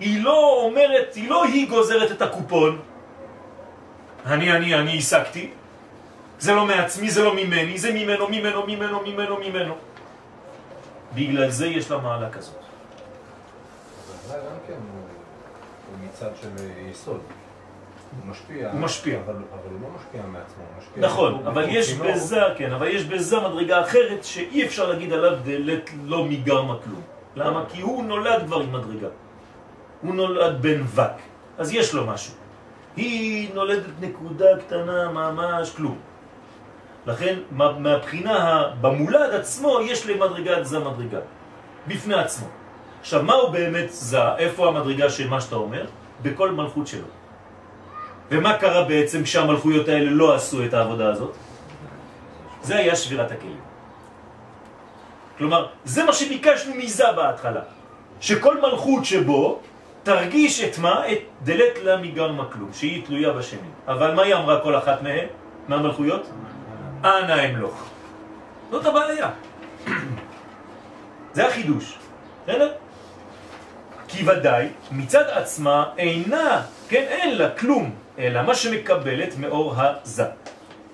[0.00, 2.80] היא לא אומרת, היא לא היא גוזרת את הקופון,
[4.26, 5.50] אני, אני, אני השגתי,
[6.38, 9.74] זה לא מעצמי, זה לא ממני, זה ממנו, ממנו, ממנו, ממנו, ממנו.
[11.14, 12.54] בגלל זה יש לה מעלה כזאת.
[16.20, 17.20] הוא הוא מצד של יסוד.
[18.22, 18.70] הוא משפיע.
[18.72, 19.18] הוא משפיע.
[19.26, 21.02] אבל אבל הוא לא משפיע מעצמו, הוא משפיע...
[21.06, 22.12] נכון, הוא- אבל הוא יש צינור.
[22.12, 27.02] בזה, כן, אבל יש בזה מדרגה אחרת שאי אפשר להגיד עליו דלת לא מגרמה כלום.
[27.36, 27.64] למה?
[27.68, 29.08] כי הוא נולד כבר עם מדרגה.
[30.02, 31.12] הוא נולד בן וק,
[31.58, 32.34] אז יש לו משהו.
[32.96, 35.98] היא נולדת נקודה קטנה, ממש כלום.
[37.06, 41.18] לכן, מה- מהבחינה, במולד עצמו, יש למדרגת זה מדרגה.
[41.86, 42.46] בפני עצמו.
[43.00, 44.34] עכשיו, מהו באמת זה?
[44.38, 45.86] איפה המדרגה של מה שאתה אומר?
[46.22, 47.06] בכל מלכות שלו.
[48.30, 51.34] ומה קרה בעצם כשהמלכויות האלה לא עשו את העבודה הזאת?
[52.62, 53.60] זה היה שבירת הכלים.
[55.38, 57.60] כלומר, זה מה שביקשנו מזה בהתחלה.
[58.20, 59.60] שכל מלכות שבו
[60.02, 61.12] תרגיש את מה?
[61.12, 63.68] את דלת לה מגרמה כלום, שהיא תלויה בשני.
[63.88, 65.26] אבל מה היא אמרה כל אחת מהן,
[65.68, 66.30] מהמלכויות?
[67.04, 67.84] אנא אמלוך.
[68.70, 69.30] זאת הבעיה.
[71.34, 71.98] זה החידוש.
[72.44, 72.72] בסדר?
[74.14, 80.24] כי ודאי מצד עצמה אינה, כן, אין לה כלום, אלא מה שמקבלת מאור הזה.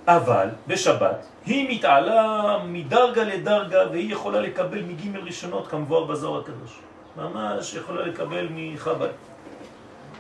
[0.07, 6.79] אבל בשבת היא מתעלה מדרגה לדרגה והיא יכולה לקבל מגימל ראשונות כמבואר בזוהר הקדוש.
[7.17, 9.13] ממש יכולה לקבל מחב"ד.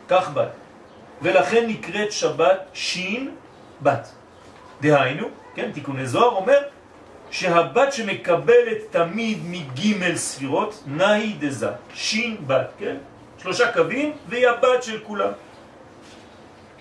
[0.09, 0.49] כך בת.
[1.23, 3.31] ולכן נקראת שבת שין
[3.83, 4.13] בת.
[4.81, 6.59] דהיינו, כן, תיקוני זוהר אומר
[7.31, 12.97] שהבת שמקבלת תמיד מגימל ספירות, נאי דזה, שין בת, כן?
[13.43, 15.33] שלושה קווים והיא הבת של כולם.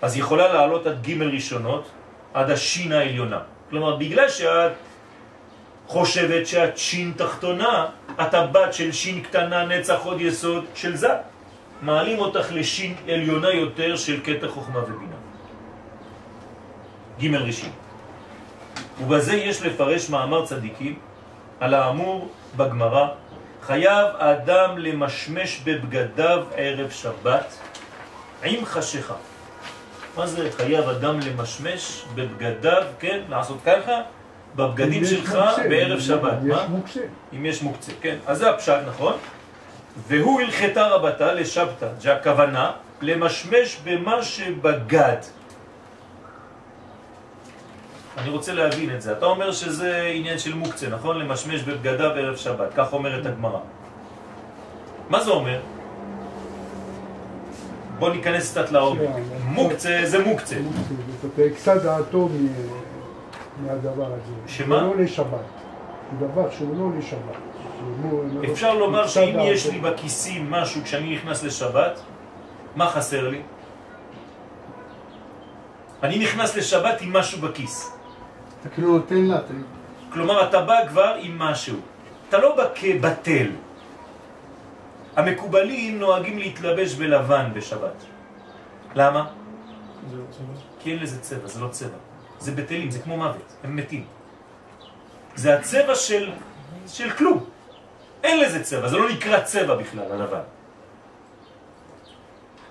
[0.01, 1.89] אז היא יכולה לעלות עד גימל ראשונות,
[2.33, 3.39] עד השין העליונה.
[3.69, 4.71] כלומר, בגלל שאת
[5.87, 7.85] חושבת שאת שין תחתונה,
[8.21, 11.09] את הבת של שין קטנה, נצח עוד יסוד של זה.
[11.81, 15.19] מעלים אותך לשין עליונה יותר של קטע חוכמה ובינה.
[17.21, 17.69] ג' ראשי.
[19.01, 20.99] ובזה יש לפרש מאמר צדיקים
[21.59, 23.07] על האמור בגמרא,
[23.61, 27.57] חייב האדם למשמש בבגדיו ערב שבת
[28.43, 29.13] עם חשיכה.
[30.17, 34.01] מה זה חייב אדם למשמש בבגדיו, כן, לעשות ככה?
[34.55, 36.33] בבגדים שלך מוקצה, בערב אם שבת.
[36.43, 36.67] יש מה?
[36.67, 36.99] מוקצה.
[37.33, 38.17] אם יש מוקצה, כן.
[38.27, 39.13] אז זה הפשט, נכון?
[40.07, 45.17] והוא הלכתה רבתה לשבתא, זה הכוונה למשמש במה שבגד.
[48.21, 49.11] אני רוצה להבין את זה.
[49.11, 51.19] אתה אומר שזה עניין של מוקצה, נכון?
[51.19, 53.59] למשמש בבגדה בערב שבת, כך אומרת הגמרא.
[55.09, 55.59] מה זה אומר?
[57.99, 59.01] בוא ניכנס קצת לעומק.
[59.45, 60.55] מוקצה זה מוקצה.
[60.59, 61.45] מוקצה.
[61.45, 62.29] הקצה דעתו
[63.65, 64.33] מהדבר הזה.
[64.47, 64.75] שמה?
[64.75, 65.27] זה לא לשבת.
[66.19, 67.19] זה דבר שהוא לא לשבת.
[67.99, 69.35] שהוא לא- אפשר לומר שאם.
[69.41, 71.99] יש לי בכיסים משהו כשאני נכנס לשבת,
[72.75, 73.41] מה חסר לי?
[76.03, 77.98] אני נכנס לשבת עם משהו בכיס.
[78.61, 79.53] אתה כאילו נותן לה, אתה...
[80.09, 81.77] כלומר, אתה בא כבר עם משהו.
[82.29, 83.47] אתה לא בא כבטל.
[85.15, 88.03] המקובלים נוהגים להתלבש בלבן בשבת.
[88.95, 89.27] למה?
[90.79, 91.97] כי אין לזה צבע, זה לא צבע.
[92.39, 94.05] זה בטלים, זה כמו מוות, הם מתים.
[95.35, 96.31] זה הצבע של,
[96.87, 97.45] של כלום.
[98.23, 100.45] אין לזה צבע, זה לא נקרא צבע בכלל, הלבן.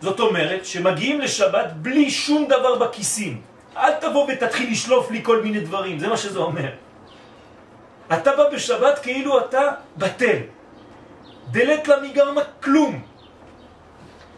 [0.01, 3.41] זאת אומרת שמגיעים לשבת בלי שום דבר בכיסים.
[3.79, 6.71] אל תבוא ותתחיל לשלוף לי כל מיני דברים, זה מה שזה אומר.
[8.13, 9.63] אתה בא בשבת כאילו אתה
[9.97, 10.39] בטל.
[11.51, 13.03] דלת לה מגרמה כלום,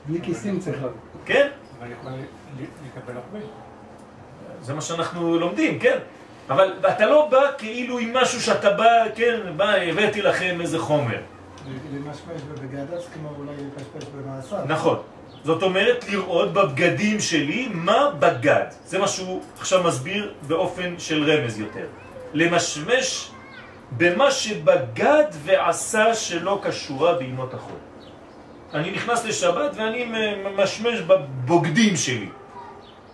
[0.07, 0.91] בלי כיסים צריך לבוא.
[1.25, 1.49] כן?
[1.79, 2.13] אבל יכול
[2.87, 3.39] לקבל הרבה.
[4.63, 5.99] זה מה שאנחנו לומדים, כן?
[6.51, 11.21] אבל אתה לא בא כאילו עם משהו שאתה בא, כן, בא, הבאתי לכם איזה חומר.
[11.95, 14.65] למשמש בבגדס כמו אולי לפשפש במעשר.
[14.67, 15.03] נכון.
[15.45, 18.65] זאת אומרת לראות בבגדים שלי מה בגד.
[18.87, 21.87] זה מה שהוא עכשיו מסביר באופן של רמז יותר.
[22.35, 23.31] למשמש
[23.97, 27.79] במה שבגד ועשה שלא קשורה בימות החול.
[28.75, 30.13] אני נכנס לשבת ואני
[30.57, 32.29] משמש בבוגדים שלי.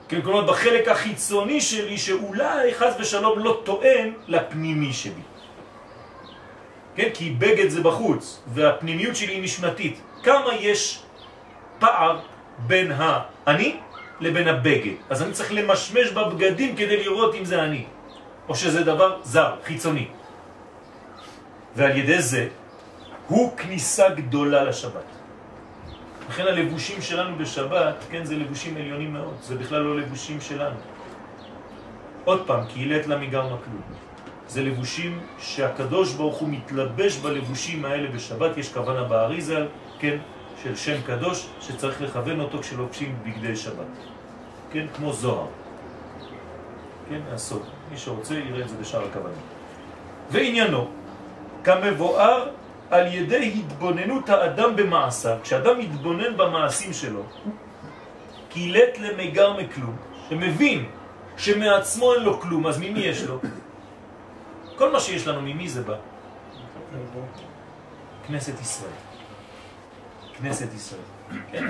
[0.08, 5.22] כן, כלומר בחלק החיצוני שלי שאולי חס ושלום לא טוען לפנימי שלי.
[6.96, 10.00] כן, כי בגד זה בחוץ והפנימיות שלי היא נשמתית.
[10.22, 11.02] כמה יש
[11.78, 12.20] פער
[12.58, 13.76] בין האני
[14.20, 14.94] לבין הבגד.
[15.10, 17.84] אז אני צריך למשמש בבגדים כדי לראות אם זה אני,
[18.48, 20.08] או שזה דבר זר, חיצוני.
[21.76, 22.48] ועל ידי זה
[23.28, 25.08] הוא כניסה גדולה לשבת.
[26.28, 30.76] לכן הלבושים שלנו בשבת, כן, זה לבושים עליונים מאוד, זה בכלל לא לבושים שלנו.
[32.24, 33.82] עוד פעם, כי הילת לה מגרמה כלום.
[34.48, 39.66] זה לבושים שהקדוש ברוך הוא מתלבש בלבושים האלה בשבת, יש כוונה באריזה,
[39.98, 40.18] כן,
[40.62, 43.86] של שם קדוש, שצריך לכוון אותו כשלובשים בגדי שבת.
[44.72, 45.46] כן, כמו זוהר.
[47.08, 47.62] כן, הסוד.
[47.90, 49.34] מי שרוצה יראה את זה בשאר הכוונה.
[50.30, 50.88] ועניינו,
[51.64, 52.48] כמבואר
[52.90, 57.22] על ידי התבוננות האדם במעשיו, כשאדם מתבונן במעשים שלו,
[58.48, 59.96] קילט למגר מכלום,
[60.28, 60.84] שמבין
[61.36, 63.38] שמעצמו אין לו כלום, אז ממי יש לו?
[64.76, 65.96] כל מה שיש לנו, ממי זה בא?
[68.26, 69.05] כנסת ישראל.
[70.42, 71.00] כנסת ישראל.
[71.52, 71.64] כן,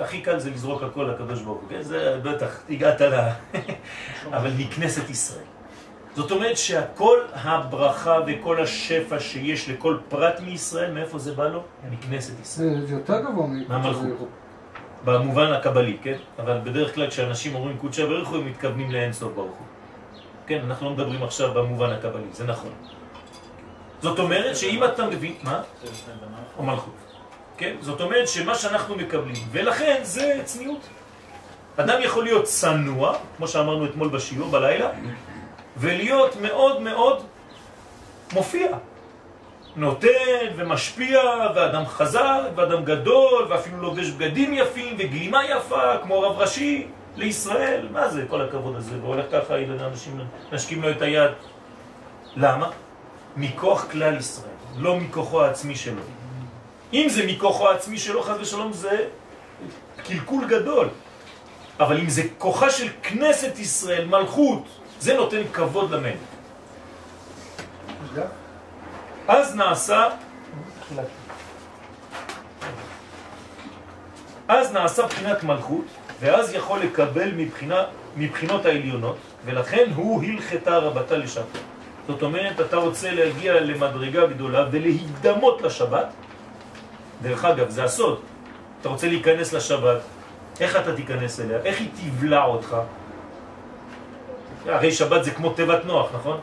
[0.00, 1.82] הכי קל זה לזרוק הכל לקדוש ברוך הוא, כן?
[1.82, 3.28] זה בטח, הגעת ל...
[4.36, 5.44] אבל מכנסת ישראל.
[6.16, 11.62] זאת אומרת שהכל הברכה וכל השפע שיש לכל פרט מישראל, מאיפה זה בא לו?
[11.90, 12.86] מכנסת ישראל.
[12.86, 13.68] זה יותר גבוה מ...
[13.68, 14.28] מהמלכות.
[15.04, 16.16] במובן הקבלי, כן?
[16.38, 19.66] אבל בדרך כלל כשאנשים אומרים קודשא בריך הוא, הם מתכוונים לאין סוף ברוך הוא.
[20.46, 22.70] כן, אנחנו לא מדברים עכשיו במובן הקבלי, זה נכון.
[24.00, 25.34] זאת אומרת שאם אתה מבין...
[25.42, 25.62] מה?
[26.58, 27.11] או מלכות.
[27.56, 27.74] כן?
[27.80, 30.88] זאת אומרת שמה שאנחנו מקבלים, ולכן זה צניעות.
[31.76, 34.88] אדם יכול להיות צנוע, כמו שאמרנו אתמול בשיעור בלילה,
[35.76, 37.22] ולהיות מאוד מאוד
[38.32, 38.68] מופיע.
[39.76, 41.20] נותן ומשפיע,
[41.54, 46.86] ואדם חזק, ואדם גדול, ואפילו לובש בגדים יפים, וגלימה יפה, כמו רב ראשי
[47.16, 47.88] לישראל.
[47.90, 48.94] מה זה כל הכבוד הזה?
[49.02, 49.54] והולך ככה,
[49.90, 50.20] אנשים
[50.52, 51.30] נשקים לו את היד.
[52.36, 52.70] למה?
[53.36, 56.02] מכוח כלל ישראל, לא מכוחו העצמי שלו.
[56.92, 59.04] אם זה מכוחו העצמי שלו, חס ושלום, זה
[60.04, 60.88] קלקול גדול.
[61.80, 64.64] אבל אם זה כוחה של כנסת ישראל, מלכות,
[65.00, 66.20] זה נותן כבוד למלך.
[69.28, 70.08] אז נעשה
[74.48, 75.84] אז נעשה בחינת מלכות,
[76.20, 77.84] ואז יכול לקבל מבחינה,
[78.16, 81.58] מבחינות העליונות, ולכן הוא הלכתה רבתה לשבת.
[82.06, 86.06] זאת אומרת, אתה רוצה להגיע למדרגה גדולה ולהידמות לשבת.
[87.22, 88.20] דרך אגב, זה הסוד.
[88.80, 90.00] אתה רוצה להיכנס לשבת,
[90.60, 91.58] איך אתה תיכנס אליה?
[91.64, 92.76] איך היא תבלע אותך?
[94.66, 96.40] הרי שבת זה כמו תיבת נוח, נכון?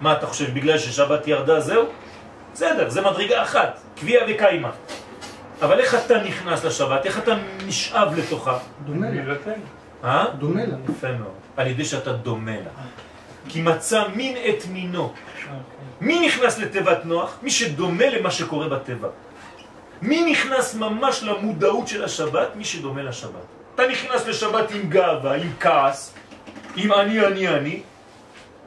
[0.00, 1.84] מה אתה חושב, בגלל ששבת ירדה זהו?
[2.54, 4.70] בסדר, זה מדרגה אחת, קביעה וקיימה.
[5.62, 7.06] אבל איך אתה נכנס לשבת?
[7.06, 7.34] איך אתה
[7.66, 8.58] נשאב לתוכה?
[8.84, 9.34] דומה לה.
[10.04, 10.24] אה?
[10.38, 10.76] דומה לה.
[10.90, 11.32] יפה מאוד.
[11.56, 12.70] על ידי שאתה דומה לה.
[13.48, 15.12] כי מצא מין את מינו.
[16.00, 17.38] מי נכנס לתיבת נוח?
[17.42, 19.08] מי שדומה למה שקורה בטבע.
[20.02, 22.56] מי נכנס ממש למודעות של השבת?
[22.56, 23.46] מי שדומה לשבת.
[23.74, 26.14] אתה נכנס לשבת עם גאווה, עם כעס,
[26.76, 27.82] עם אני, אני, אני.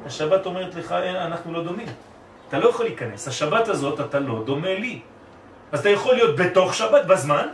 [0.06, 1.88] השבת אומרת לך, אין, אנחנו לא דומים.
[2.48, 3.28] אתה לא יכול להיכנס.
[3.28, 5.00] השבת הזאת אתה לא דומה לי.
[5.72, 7.48] אז אתה יכול להיות בתוך שבת בזמן,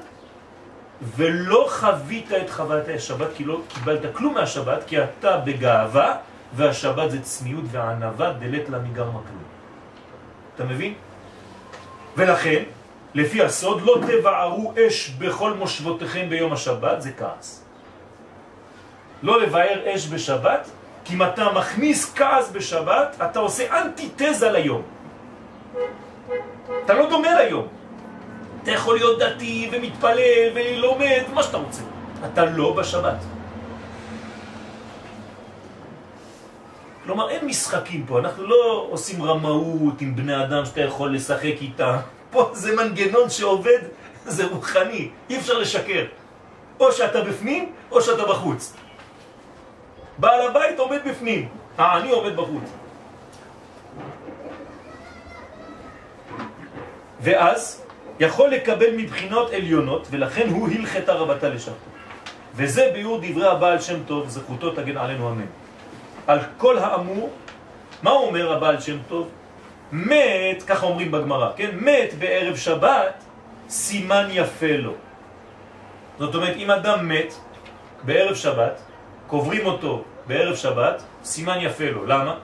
[1.02, 6.18] ולא חווית את חוויית השבת כי לא קיבלת כלום מהשבת, כי אתה בגאווה,
[6.54, 9.44] והשבת זה צניעות וענבה דלת לה מגרמה כלום.
[10.56, 10.94] אתה מבין?
[12.18, 12.64] ולכן,
[13.16, 17.66] לפי הסוד, לא תבערו אש בכל מושבותיכם ביום השבת, זה כעס.
[19.24, 20.70] לא לבאר אש בשבת,
[21.06, 24.82] כי אם אתה מכניס כעס בשבת, אתה עושה אנטיתזה ליום.
[26.86, 27.68] אתה לא דומה ליום.
[28.64, 31.82] אתה יכול להיות דתי ומתפלל ולומד, מה שאתה רוצה.
[32.34, 33.18] אתה לא בשבת.
[37.04, 41.96] כלומר, אין משחקים פה, אנחנו לא עושים רמאות עם בני אדם שאתה יכול לשחק איתם.
[42.36, 43.80] פה זה מנגנון שעובד,
[44.26, 46.06] זה רוחני, אי אפשר לשקר.
[46.80, 48.74] או שאתה בפנים, או שאתה בחוץ.
[50.18, 52.68] בעל הבית עומד בפנים, העני עומד בחוץ.
[57.22, 57.86] ואז
[58.20, 61.90] יכול לקבל מבחינות עליונות, ולכן הוא הלכתה רבתה לשבתו.
[62.56, 65.50] וזה ביור דברי הבעל שם טוב, זכותו תגן עלינו אמן.
[66.28, 67.30] על כל האמור,
[68.04, 69.30] מה אומר הבעל שם טוב?
[69.92, 71.70] מת, ככה אומרים בגמרא, כן?
[71.74, 73.24] מת בערב שבת,
[73.70, 74.94] סימן יפה לו.
[76.20, 77.34] זאת אומרת, אם אדם מת
[78.04, 78.82] בערב שבת,
[79.28, 82.06] קוברים אותו בערב שבת, סימן יפה לו.
[82.06, 82.36] למה?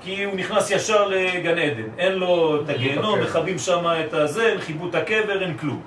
[0.00, 4.60] כי הוא נכנס ישר לגן עדן, אין לו את הגיהנום, מכבים שם את הזה, אין
[4.60, 5.82] חיבוט הקבר, אין כלום.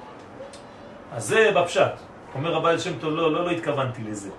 [1.14, 1.92] אז זה בפשט.
[2.36, 4.30] אומר הבעל שם טוב, לא, לא, לא התכוונתי לזה.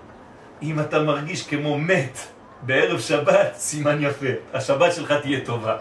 [0.63, 2.17] אם אתה מרגיש כמו מת
[2.65, 4.25] בערב שבת, סימן יפה.
[4.53, 5.77] השבת שלך תהיה טובה.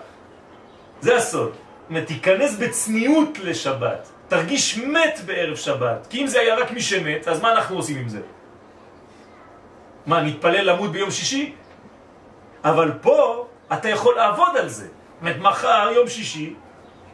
[1.01, 1.53] זה הסוד.
[1.53, 4.09] זאת אומרת, תיכנס בצניעות לשבת.
[4.29, 6.07] תרגיש מת בערב שבת.
[6.11, 8.21] כי אם זה היה רק מי שמת, אז מה אנחנו עושים עם זה?
[10.07, 11.53] מה, נתפלל למות ביום שישי?
[12.65, 14.85] אבל פה אתה יכול לעבוד על זה.
[14.87, 16.55] זאת אומרת, מחר, יום שישי,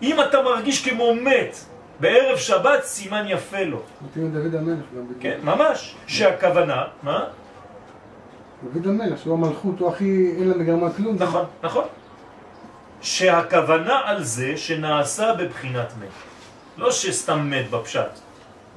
[0.03, 1.57] אם אתה מרגיש כמו מת
[2.01, 3.83] בערב שבת, סימן יפה לו.
[4.01, 5.05] מתאים לדוד המלך גם.
[5.21, 5.95] כן, ממש.
[6.07, 7.25] שהכוונה, מה?
[8.65, 11.17] דוד המלך, שהוא המלכות, הוא הכי, אין לה מגרמה כלום.
[11.19, 11.85] נכון, נכון.
[13.01, 16.09] שהכוונה על זה שנעשה בבחינת מת.
[16.77, 18.19] לא שסתם מת בפשט.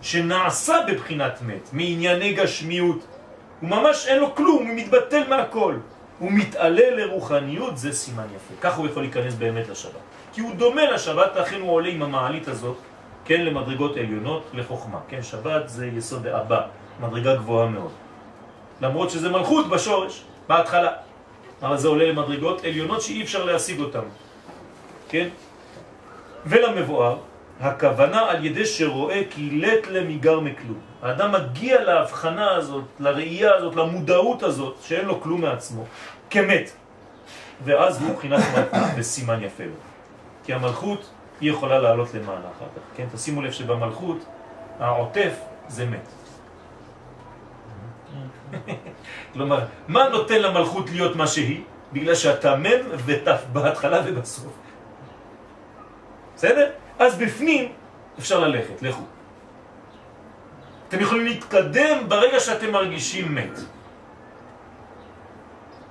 [0.01, 3.05] שנעשה בבחינת מת, מענייני גשמיות.
[3.61, 5.75] הוא ממש אין לו כלום, הוא מתבטל מהכל.
[6.19, 8.53] הוא מתעלה לרוחניות, זה סימן יפה.
[8.61, 9.91] ככה הוא יכול להיכנס באמת לשבת.
[10.33, 12.77] כי הוא דומה לשבת, לכן הוא עולה עם המעלית הזאת,
[13.25, 14.99] כן, למדרגות עליונות, לחוכמה.
[15.07, 16.61] כן, שבת זה יסוד הבא,
[16.99, 17.91] מדרגה גבוהה מאוד.
[18.81, 20.91] למרות שזה מלכות בשורש, בהתחלה.
[21.61, 24.07] אבל זה עולה למדרגות עליונות שאי אפשר להשיג אותן.
[25.09, 25.27] כן?
[26.45, 27.17] ולמבואר,
[27.59, 30.79] הכוונה על ידי שרואה כי לט למיגר מכלום.
[31.01, 35.85] האדם מגיע להבחנה הזאת, לראייה הזאת, למודעות הזאת, שאין לו כלום מעצמו,
[36.29, 36.71] כמת.
[37.63, 39.75] ואז הוא בחינת מלכות בסימן יפה לו.
[40.45, 41.09] כי המלכות
[41.41, 42.97] היא יכולה לעלות למעלה אחר כך.
[42.97, 43.05] כן?
[43.15, 44.17] תשימו לב שבמלכות
[44.79, 45.33] העוטף
[45.67, 46.07] זה מת.
[49.33, 51.61] כלומר, מה נותן למלכות להיות מה שהיא?
[51.93, 54.53] בגלל שאתה מם ותף בהתחלה ובסוף.
[56.35, 56.69] בסדר?
[56.99, 57.71] אז בפנים
[58.19, 59.03] אפשר ללכת, לכו.
[60.87, 63.59] אתם יכולים להתקדם ברגע שאתם מרגישים מת.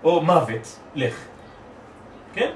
[0.04, 1.16] או מוות, לך.
[2.32, 2.50] כן?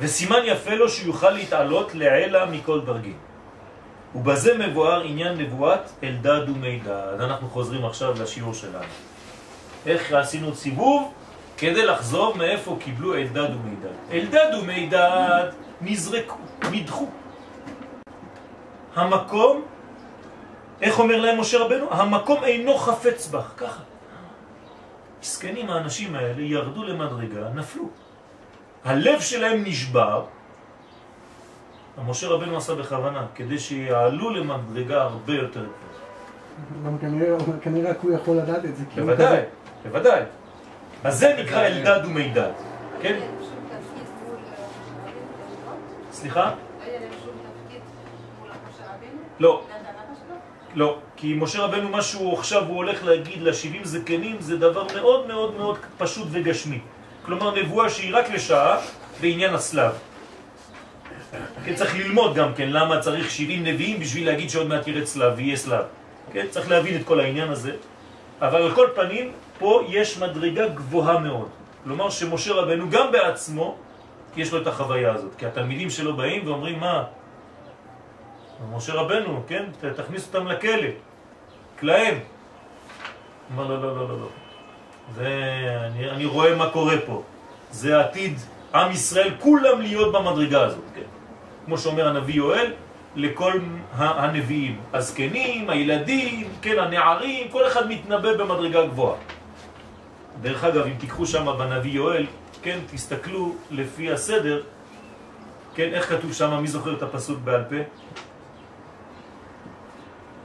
[0.00, 3.16] וסימן יפה לו שיוכל להתעלות לעלה מכל דרגים.
[4.14, 7.16] ובזה מבואר עניין נבואת אלדד ומידד.
[7.20, 8.84] אנחנו חוזרים עכשיו לשיעור שלנו.
[9.86, 11.12] איך עשינו סיבוב?
[11.56, 13.96] כדי לחזור מאיפה קיבלו אלדד ומידד.
[14.12, 15.48] אלדד ומידד
[15.80, 16.36] נזרקו,
[16.72, 17.08] נדחו.
[18.94, 19.62] המקום,
[20.80, 21.86] איך אומר להם משה רבנו?
[21.90, 23.82] המקום אינו חפץ בך, ככה.
[25.22, 27.88] מסכנים האנשים האלה ירדו למדרגה, נפלו.
[28.84, 30.24] הלב שלהם נשבר,
[32.02, 36.84] משה רבנו עשה בכוונה, כדי שיעלו למדרגה הרבה יותר גבוהה.
[36.86, 38.84] גם כנראה, כנראה רק הוא יכול לדעת את זה.
[38.94, 39.40] בוודאי.
[39.82, 40.22] בוודאי.
[41.04, 42.50] אז זה נקרא אלדד ומידד,
[43.02, 43.20] כן?
[43.20, 43.48] בנבואות?
[46.12, 46.50] סליחה?
[49.40, 49.62] לא.
[50.74, 55.26] לא, כי משה רבנו מה שהוא עכשיו הוא הולך להגיד לשבעים זקנים זה דבר מאוד
[55.26, 56.80] מאוד מאוד פשוט וגשמי.
[57.22, 58.78] כלומר נבואה שהיא רק לשעה
[59.20, 59.92] בעניין הסלב.
[61.64, 65.32] כן, צריך ללמוד גם כן למה צריך 70 נביאים בשביל להגיד שעוד מעט ירד סלב
[65.36, 65.84] ויהיה סלב.
[66.32, 67.72] כן, צריך להבין את כל העניין הזה.
[68.40, 71.48] אבל על כל פנים, פה יש מדרגה גבוהה מאוד.
[71.84, 73.76] כלומר שמשה רבנו גם בעצמו
[74.36, 75.34] יש לו את החוויה הזאת.
[75.38, 77.04] כי התלמידים שלו באים ואומרים מה?
[78.72, 79.64] משה רבנו, כן?
[79.96, 80.88] תכניס אותם לכלא,
[81.80, 82.18] כלהם.
[83.52, 84.28] אמר לא, לא, לא, לא, לא.
[85.14, 85.28] זה,
[85.86, 87.22] אני, אני רואה מה קורה פה.
[87.70, 88.38] זה עתיד
[88.74, 91.13] עם ישראל כולם להיות במדרגה הזאת, כן?
[91.64, 92.72] כמו שאומר הנביא יואל,
[93.16, 93.52] לכל
[93.92, 99.16] הנביאים, הזקנים, הילדים, כן, הנערים, כל אחד מתנבא במדרגה גבוהה.
[100.42, 102.26] דרך אגב, אם תיקחו שם בנביא יואל,
[102.62, 104.62] כן, תסתכלו לפי הסדר,
[105.74, 107.76] כן, איך כתוב שם, מי זוכר את הפסוק בעל פה?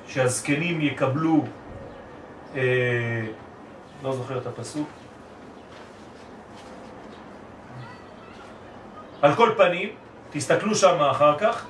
[0.07, 1.45] שהזקנים יקבלו,
[2.55, 2.61] אה,
[4.03, 4.89] לא זוכר את הפסוק.
[9.22, 9.89] על כל פנים,
[10.32, 11.66] תסתכלו שם אחר כך,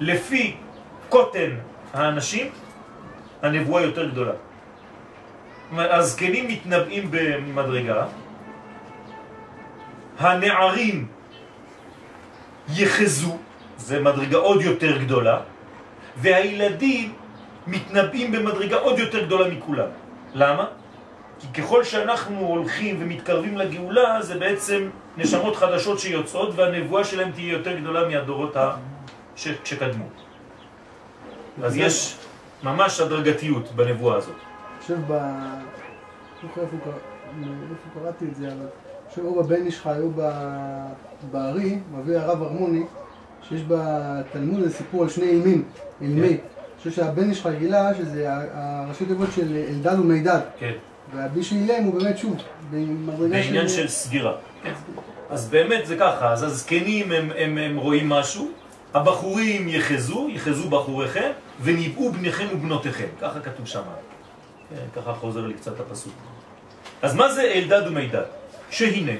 [0.00, 0.56] לפי
[1.08, 1.50] קוטן
[1.92, 2.46] האנשים,
[3.42, 4.32] הנבואה יותר גדולה.
[5.78, 8.06] הזקנים מתנבאים במדרגה,
[10.18, 11.06] הנערים
[12.68, 13.38] יחזו,
[13.76, 15.40] זה מדרגה עוד יותר גדולה,
[16.16, 17.12] והילדים
[17.66, 19.88] מתנבאים במדרגה עוד יותר גדולה מכולם.
[20.34, 20.64] למה?
[21.52, 27.78] כי ככל שאנחנו הולכים ומתקרבים לגאולה, זה בעצם נשמות חדשות שיוצאות, והנבואה שלהם תהיה יותר
[27.78, 28.56] גדולה מהדורות.
[29.36, 29.48] ש...
[29.64, 30.04] שקדמו.
[31.62, 32.16] אז יש
[32.62, 34.34] ממש הדרגתיות בנבואה הזאת.
[34.90, 35.12] אני ב...
[35.12, 36.92] לא איפה קרא-
[37.70, 38.66] איפה קראתי את זה, אבל אני
[39.10, 39.86] חושב או בבן איש
[40.16, 40.88] ב-
[41.30, 42.82] בארי, מביא הרב הרמוני,
[43.48, 45.64] שיש בתלמוד איזה סיפור על שני אימים,
[46.00, 46.28] אילמי.
[46.28, 46.36] אני
[46.78, 50.72] חושב שהבן איש גילה שזה הראשי תיבות של אלדד ומידד, כן.
[51.12, 52.36] והבי של אילם הוא באמת שוב,
[52.70, 54.32] במדרגה בעניין של סגירה.
[54.62, 54.72] כן.
[55.30, 58.50] אז באמת זה ככה, אז הזקנים הם, הם, הם רואים משהו,
[58.94, 61.30] הבחורים יחזו, יחזו בחוריכם,
[61.60, 63.06] וניבאו בניכם ובנותיכם.
[63.20, 63.82] ככה כתוב שם.
[64.70, 66.12] כן, ככה חוזר לי קצת הפסוק.
[67.02, 68.22] אז מה זה אלדד ומידד?
[68.70, 69.12] שהנה,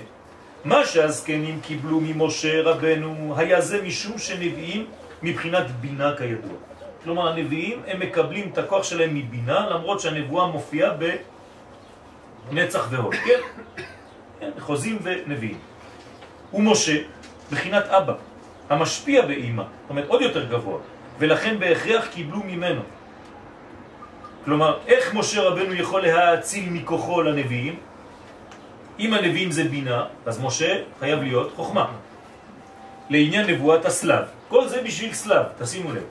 [0.65, 4.87] מה שהזקנים קיבלו ממשה רבנו היה זה משום שנביאים
[5.23, 6.57] מבחינת בינה כידוע.
[7.05, 10.91] כלומר הנביאים הם מקבלים את הכוח שלהם מבינה למרות שהנבואה מופיעה
[12.51, 13.41] בנצח והוד, כן?
[14.41, 15.59] כן, חוזים ונביאים.
[16.55, 16.97] ומשה,
[17.51, 18.15] בחינת אבא,
[18.71, 20.79] המשפיע באימא, זאת אומרת עוד יותר גבוה,
[21.19, 22.81] ולכן בהכרח קיבלו ממנו.
[24.45, 27.77] כלומר, איך משה רבנו יכול להאציל מכוחו לנביאים?
[28.99, 31.87] אם הנביאים זה בינה, אז משה חייב להיות חוכמה.
[33.11, 34.25] לעניין נבואת הסלב.
[34.49, 36.03] כל זה בשביל סלב, תשימו לב.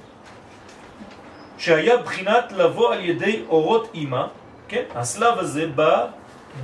[1.58, 4.26] שהיה בחינת לבוא על ידי אורות אימא,
[4.68, 4.84] כן?
[4.96, 6.08] הסלב הזה בא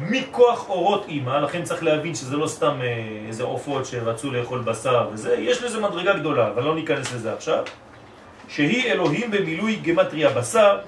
[0.02, 5.10] מכוח אורות אימא, לכן צריך להבין שזה לא סתם אה, איזה עופות שרצו לאכול בשר
[5.14, 7.64] וזה, יש לזה מדרגה גדולה, אבל לא ניכנס לזה עכשיו,
[8.48, 10.80] שהיא אלוהים במילוי גמטריה בשר,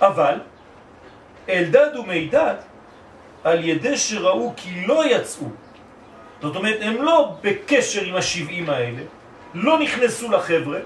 [0.00, 0.34] אבל
[1.48, 2.54] אלדד ומידד
[3.44, 5.46] על ידי שראו כי לא יצאו,
[6.42, 9.02] זאת אומרת הם לא בקשר עם השבעים האלה,
[9.54, 10.78] לא נכנסו לחבר'ה,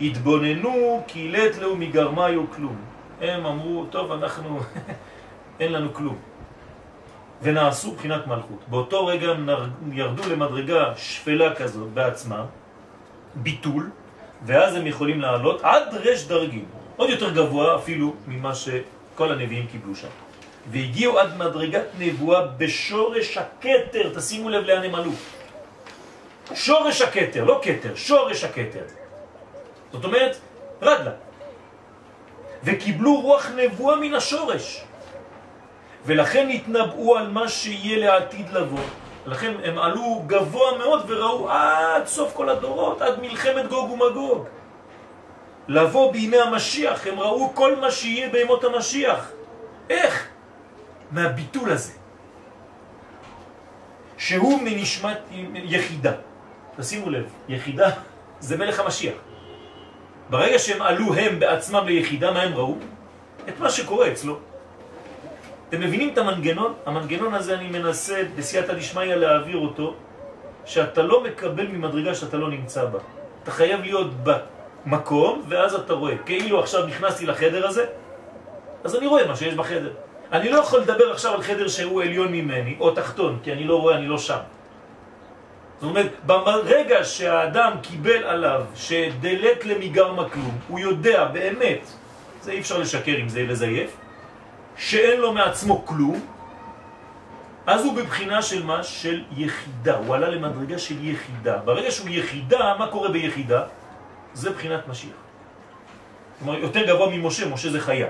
[0.00, 2.76] התבוננו כי לית לו מגרמיו כלום.
[3.20, 4.60] הם אמרו, טוב, אנחנו,
[5.60, 6.18] אין לנו כלום.
[7.42, 8.64] ונעשו בחינת מלכות.
[8.68, 9.32] באותו רגע
[9.92, 12.44] ירדו למדרגה שפלה כזאת בעצמם,
[13.34, 13.90] ביטול,
[14.46, 16.64] ואז הם יכולים לעלות עד רש דרגים,
[16.96, 20.08] עוד יותר גבוה אפילו ממה שכל הנביאים קיבלו שם.
[20.70, 25.12] והגיעו עד מדרגת נבואה בשורש הכתר, תשימו לב לאן הם עלו.
[26.54, 28.82] שורש הכתר, לא כתר, שורש הכתר.
[29.92, 30.36] זאת אומרת,
[30.82, 31.10] רדלה.
[32.64, 34.84] וקיבלו רוח נבואה מן השורש.
[36.06, 38.84] ולכן התנבאו על מה שיהיה לעתיד לבוא.
[39.26, 44.46] לכן הם עלו גבוה מאוד וראו עד סוף כל הדורות, עד מלחמת גוג ומגוג.
[45.68, 49.30] לבוא בימי המשיח, הם ראו כל מה שיהיה בימות המשיח.
[49.90, 50.28] איך?
[51.10, 51.92] מהביטול הזה.
[54.18, 55.18] שהוא מנשמת
[55.54, 56.12] יחידה.
[56.76, 57.90] תשימו לב, יחידה
[58.46, 59.14] זה מלך המשיח.
[60.30, 62.76] ברגע שהם עלו הם בעצמם ליחידה, מה הם ראו?
[63.48, 64.38] את מה שקורה אצלו.
[65.68, 66.74] אתם מבינים את המנגנון?
[66.86, 69.94] המנגנון הזה אני מנסה בסייעתא דשמיא להעביר אותו,
[70.64, 72.98] שאתה לא מקבל ממדרגה שאתה לא נמצא בה.
[73.42, 76.18] אתה חייב להיות במקום, ואז אתה רואה.
[76.26, 77.86] כאילו עכשיו נכנסתי לחדר הזה,
[78.84, 79.92] אז אני רואה מה שיש בחדר.
[80.32, 83.80] אני לא יכול לדבר עכשיו על חדר שהוא עליון ממני, או תחתון, כי אני לא
[83.80, 84.38] רואה, אני לא שם.
[85.80, 91.88] זאת אומרת, ברגע שהאדם קיבל עליו שדלת למיגר כלום, הוא יודע באמת,
[92.42, 93.96] זה אי אפשר לשקר עם זה לזייף,
[94.78, 96.20] שאין לו מעצמו כלום,
[97.66, 98.82] אז הוא בבחינה של מה?
[98.82, 99.96] של יחידה.
[99.96, 101.58] הוא עלה למדרגה של יחידה.
[101.58, 103.62] ברגע שהוא יחידה, מה קורה ביחידה?
[104.34, 105.18] זה בחינת משיח.
[106.38, 108.08] כלומר, יותר גבוה ממשה, משה זה חיה.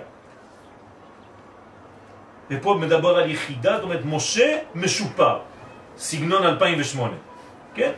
[2.51, 5.39] ופה מדבר על יחידה, זאת אומרת, משה משופר,
[5.97, 7.15] סגנון 2008,
[7.75, 7.93] כן?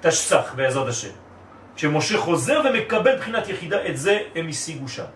[0.00, 1.14] תשסח בעזרת השם.
[1.76, 5.10] כשמשה חוזר ומקבל בחינת יחידה, את זה הם השיגו שם.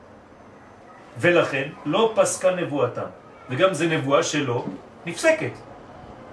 [1.18, 3.08] ולכן לא פסקה נבואתם,
[3.50, 4.64] וגם זה נבואה שלא
[5.06, 5.52] נפסקת.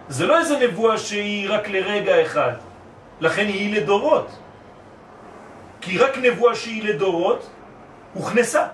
[0.10, 2.54] זה לא איזה נבואה שהיא רק לרגע אחד,
[3.22, 4.30] לכן היא לדורות.
[5.82, 7.50] כי רק נבואה שהיא לדורות
[8.14, 8.68] הוכנסה.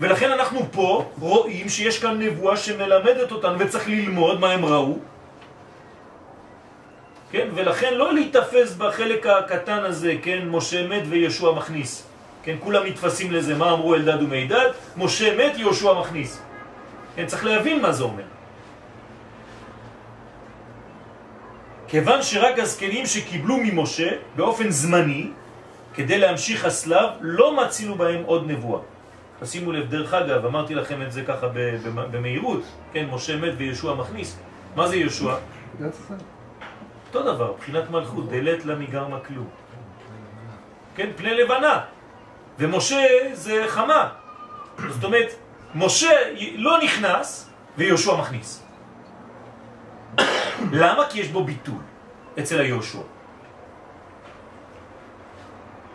[0.00, 4.98] ולכן אנחנו פה רואים שיש כאן נבואה שמלמדת אותנו וצריך ללמוד מה הם ראו.
[7.30, 7.48] כן?
[7.54, 10.48] ולכן לא להתאפס בחלק הקטן הזה, כן?
[10.48, 12.07] משה מת וישוע מכניס.
[12.48, 12.56] כן?
[12.60, 14.70] כולם מתפסים לזה, מה אמרו אלדד ומידד?
[14.96, 16.40] משה מת, יהושע מכניס.
[17.16, 17.26] כן?
[17.26, 18.24] צריך להבין מה זה אומר.
[21.88, 25.30] כיוון שרק הזקנים שקיבלו ממשה באופן זמני,
[25.94, 28.80] כדי להמשיך הסלב, לא מצינו בהם עוד נבואה.
[29.40, 31.46] תשימו לב, דרך אגב, אמרתי לכם את זה ככה
[31.84, 34.38] במהירות, כן, משה מת וישוע מכניס.
[34.76, 35.36] מה זה ישוע?
[37.08, 39.48] אותו דבר, בחינת מלכות, דלת לה מגרמה כלום.
[40.96, 41.97] כן, פני לבנה.
[42.58, 44.08] ומשה זה חמה.
[44.88, 45.34] זאת אומרת,
[45.74, 46.10] משה
[46.56, 48.62] לא נכנס ויהושע מכניס.
[50.72, 51.04] למה?
[51.10, 51.82] כי יש בו ביטול
[52.38, 52.98] אצל היהושע.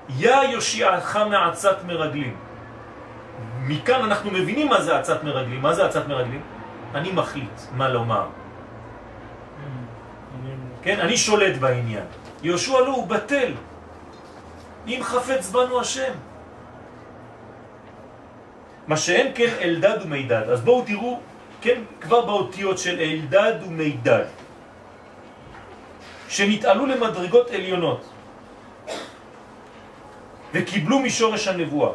[0.10, 2.36] יא יושיעך מעצת מרגלים.
[3.60, 5.62] מכאן אנחנו מבינים מה זה עצת מרגלים.
[5.62, 6.42] מה זה עצת מרגלים?
[6.96, 8.28] אני מחליט מה לומר.
[10.82, 12.06] כן, אני שולט בעניין.
[12.44, 13.52] יהושע לא, הוא בטל.
[14.88, 16.14] אם חפץ בנו השם.
[18.88, 20.50] מה שאין כן אלדד ומידד.
[20.50, 21.20] אז בואו תראו,
[21.62, 24.26] כן, כבר באותיות של אלדד ומידד,
[26.30, 28.10] שנתעלו למדרגות עליונות
[30.54, 31.92] וקיבלו משורש הנבואה.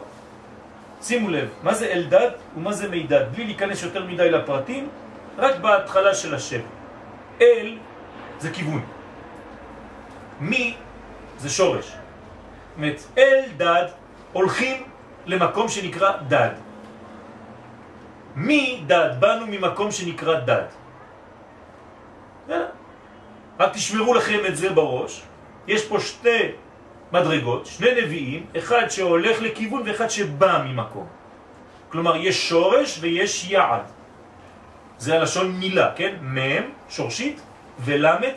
[1.03, 4.89] שימו לב, מה זה אלדד ומה זה מידד, בלי להיכנס יותר מדי לפרטים,
[5.39, 6.61] רק בהתחלה של השם.
[7.41, 7.79] אל
[8.39, 8.83] זה כיוון.
[10.41, 10.77] מי
[11.39, 11.87] זה שורש.
[11.87, 11.97] זאת
[12.77, 13.87] אומרת, אל דד
[14.33, 14.83] הולכים
[15.27, 16.68] למקום שנקרא דד.
[18.39, 19.11] מי דד?
[19.19, 20.71] באנו ממקום שנקרא דד.
[23.59, 25.23] רק תשמרו לכם את זה בראש.
[25.67, 26.55] יש פה שתי
[27.13, 31.07] מדרגות, שני נביאים, אחד שהולך לכיוון ואחד שבא ממקום.
[31.89, 33.83] כלומר, יש שורש ויש יעד.
[34.99, 36.15] זה הלשון מילה, כן?
[36.23, 37.41] מם, שורשית,
[37.81, 38.35] ולמד,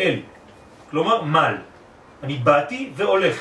[0.00, 0.20] אל.
[0.90, 1.54] כלומר, מל.
[2.22, 3.36] אני באתי והולך.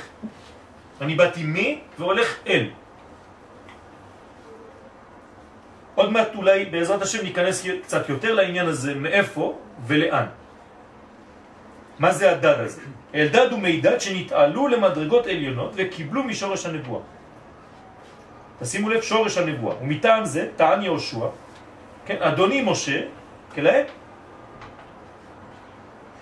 [1.02, 2.70] אני באתי מי והולך אל.
[5.96, 10.26] עוד מעט אולי בעזרת השם ניכנס קצת יותר לעניין הזה, מאיפה ולאן.
[12.00, 12.82] מה זה הדד הזה?
[13.16, 17.02] אלדד ומידד שנתעלו למדרגות עליונות וקיבלו משורש הנבואה.
[18.60, 19.76] תשימו לב, שורש הנבואה.
[19.82, 21.28] ומטעם זה טען יהושע,
[22.06, 23.02] כן, אדוני משה,
[23.56, 23.86] כלהם,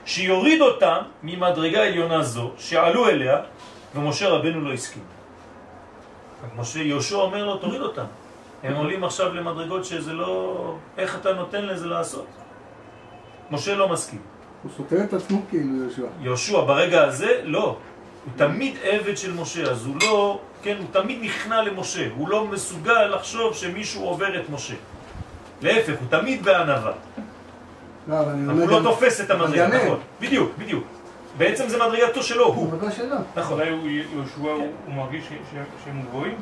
[0.05, 3.37] שיוריד אותם ממדרגה עליונה זו, שעלו אליה,
[3.95, 5.03] ומשה רבנו לא הסכים.
[6.57, 8.05] משה, יהושע אומר לו, תוריד אותם.
[8.63, 10.75] הם עולים עכשיו למדרגות שזה לא...
[10.97, 12.25] איך אתה נותן לזה לעשות?
[13.51, 14.19] משה לא מסכים.
[14.63, 16.01] הוא סותר את עצמו כאילו יהושע.
[16.21, 17.77] יהושע ברגע הזה, לא.
[18.25, 22.45] הוא תמיד עבד של משה, אז הוא לא, כן, הוא תמיד נכנע למשה, הוא לא
[22.47, 24.73] מסוגל לחשוב שמישהו עובר את משה.
[25.61, 26.91] להפך, הוא תמיד בענווה.
[28.07, 29.67] לא, אבל אני הוא לא גם- תופס את המדרגה.
[29.67, 29.99] נכון.
[30.21, 30.83] בדיוק, בדיוק.
[31.37, 32.67] בעצם זה מדרגתו שלו, הוא.
[32.73, 33.15] מדרגה שלו.
[33.35, 33.59] נכון.
[33.59, 35.23] אולי יהושע הוא מרגיש
[35.85, 36.35] שהם גבוהים?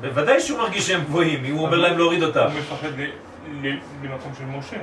[0.00, 2.40] בוודאי שהוא מרגיש שהם גבוהים, אם הוא אומר להם להוריד אותם.
[2.40, 2.88] הוא מפחד
[4.02, 4.76] למקום של משה.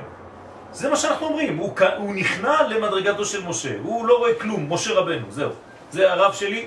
[0.72, 5.26] זה מה שאנחנו אומרים, הוא, נכנע למדרגתו של משה, הוא לא רואה כלום, משה רבנו,
[5.30, 5.50] זהו.
[5.90, 6.66] זה הרב שלי,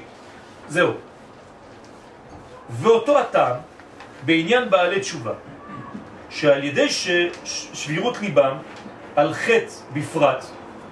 [0.68, 0.92] זהו.
[2.70, 3.56] ואותו הטעם
[4.26, 5.34] בעניין בעלי תשובה,
[6.30, 7.10] שעל ידי ש...
[7.46, 8.58] ש- שבירות ליבם
[9.16, 10.46] על חטא בפרט,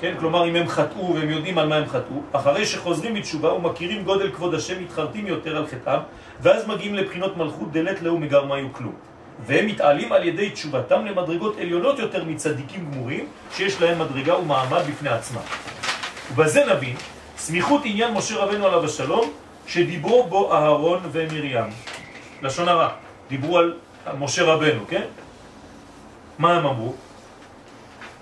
[0.03, 4.03] כן, כלומר אם הם חטאו והם יודעים על מה הם חטאו, אחרי שחוזרים בתשובה ומכירים
[4.03, 5.99] גודל כבוד השם, מתחרטים יותר על חטאם,
[6.41, 8.93] ואז מגיעים לבחינות מלכות דלת לאו מגרמיו כלום.
[9.45, 15.09] והם מתעלים על ידי תשובתם למדרגות עליונות יותר מצדיקים גמורים, שיש להם מדרגה ומעמד בפני
[15.09, 15.41] עצמם.
[16.31, 16.95] ובזה נבין
[17.37, 19.31] סמיכות עניין משה רבנו עליו השלום,
[19.67, 21.63] שדיברו בו אהרון ומרים.
[22.41, 22.89] לשון הרע,
[23.29, 23.77] דיברו על
[24.19, 25.05] משה רבנו, כן?
[26.39, 26.93] מה הם אמרו?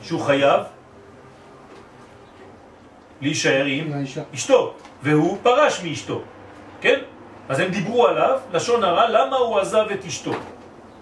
[0.04, 0.62] שהוא חייב
[3.22, 4.22] להישאר עם האישה.
[4.34, 6.22] אשתו, והוא פרש מאשתו,
[6.82, 7.00] כן?
[7.50, 10.32] אז הם דיברו עליו, לשון הרע, למה הוא עזב את אשתו?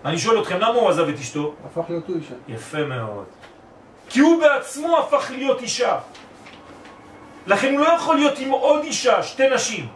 [0.05, 1.53] אני שואל אתכם, למה הוא עזב את אשתו?
[1.65, 2.35] הפך להיות אישה.
[2.47, 3.25] יפה מאוד.
[4.09, 5.99] כי הוא בעצמו הפך להיות אישה.
[7.47, 9.87] לכן הוא לא יכול להיות עם עוד אישה, שתי נשים.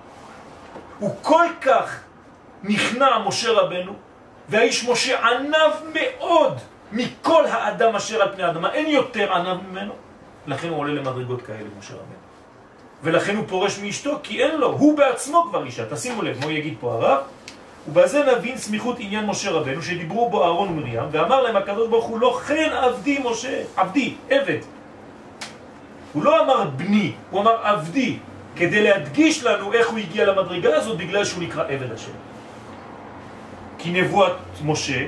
[0.99, 1.99] הוא כל כך
[2.63, 3.93] נכנע משה רבנו,
[4.49, 6.57] והאיש משה ענב מאוד
[6.91, 8.73] מכל האדם אשר על פני האדמה.
[8.73, 9.93] אין יותר ענב ממנו.
[10.47, 12.12] לכן הוא עולה למדרגות כאלה, משה רבנו.
[13.03, 15.83] ולכן הוא פורש מאשתו, כי אין לו, הוא בעצמו כבר אישה.
[15.89, 17.23] תשימו לב, מה יגיד פה הרב?
[17.87, 22.19] ובזה נבין סמיכות עניין משה רבנו, שדיברו בו אהרון ומרים, ואמר להם הקדוש ברוך הוא,
[22.19, 24.57] לא כן עבדי משה, עבדי, עבד.
[26.13, 28.17] הוא לא אמר בני, הוא אמר עבדי,
[28.55, 32.11] כדי להדגיש לנו איך הוא הגיע למדרגה הזאת, בגלל שהוא נקרא עבד השם.
[33.77, 34.35] כי נבואת
[34.65, 35.05] משה,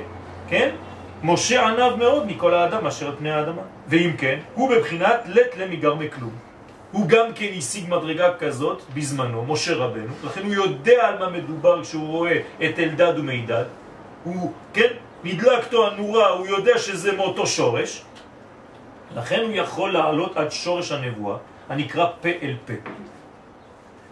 [0.49, 0.69] כן?
[1.23, 3.61] משה ענב מאוד מכל האדם אשר על פני האדמה.
[3.87, 6.54] ואם כן, הוא בבחינת לט למגרמי כלום.
[6.95, 11.83] הוא גם כן השיג מדרגה כזאת בזמנו, משה רבנו, לכן הוא יודע על מה מדובר
[11.83, 13.63] כשהוא רואה את אלדד ומידד.
[14.23, 14.87] הוא, כן,
[15.23, 18.01] נדלקתו הנורה, הוא יודע שזה מאותו שורש,
[19.15, 21.37] לכן הוא יכול לעלות עד שורש הנבואה,
[21.69, 22.73] הנקרא פה אל פה.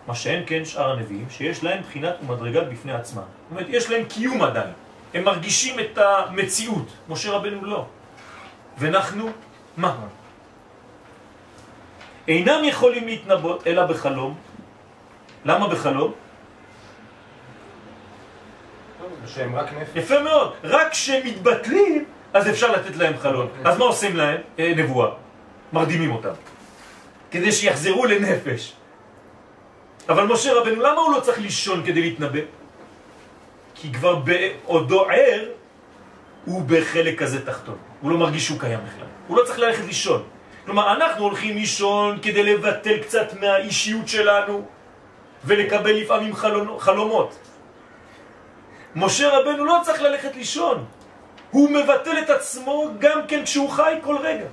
[0.08, 3.22] מה שאין כן שאר הנביאים, שיש להם בחינת ומדרגה בפני עצמם.
[3.22, 4.72] זאת אומרת, יש להם קיום עדיין.
[5.14, 7.86] הם מרגישים את המציאות, משה רבנו לא.
[8.78, 9.30] ואנחנו,
[9.78, 9.96] מה?
[12.28, 14.36] אינם יכולים להתנבות אלא בחלום.
[15.46, 16.12] למה בחלום?
[19.28, 19.96] שהם רק נפש.
[19.96, 20.54] יפה מאוד.
[20.64, 23.48] רק כשהם מתבטלים, אז אפשר לתת להם חלום.
[23.66, 24.42] אז מה עושים להם?
[24.60, 25.10] אה, נבואה.
[25.74, 26.34] מרדימים אותם.
[27.32, 28.74] כדי שיחזרו לנפש.
[30.10, 32.40] אבל משה רבנו, למה הוא לא צריך לישון כדי להתנבא?
[33.76, 35.46] כי כבר בעודו ער,
[36.46, 37.78] הוא בחלק כזה תחתון.
[38.02, 39.08] הוא לא מרגיש שהוא קיים בכלל.
[39.28, 40.24] הוא לא צריך ללכת לישון.
[40.66, 44.66] כלומר, אנחנו הולכים לישון כדי לבטל קצת מהאישיות שלנו
[45.46, 47.36] ולקבל לפעמים חלונו- חלומות.
[48.96, 50.86] משה רבנו לא צריך ללכת לישון.
[51.52, 54.46] הוא מבטל את עצמו גם כן כשהוא חי כל רגע.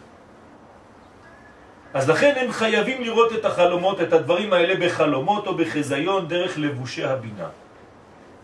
[1.94, 7.04] אז לכן הם חייבים לראות את החלומות, את הדברים האלה בחלומות או בחזיון דרך לבושי
[7.04, 7.48] הבינה.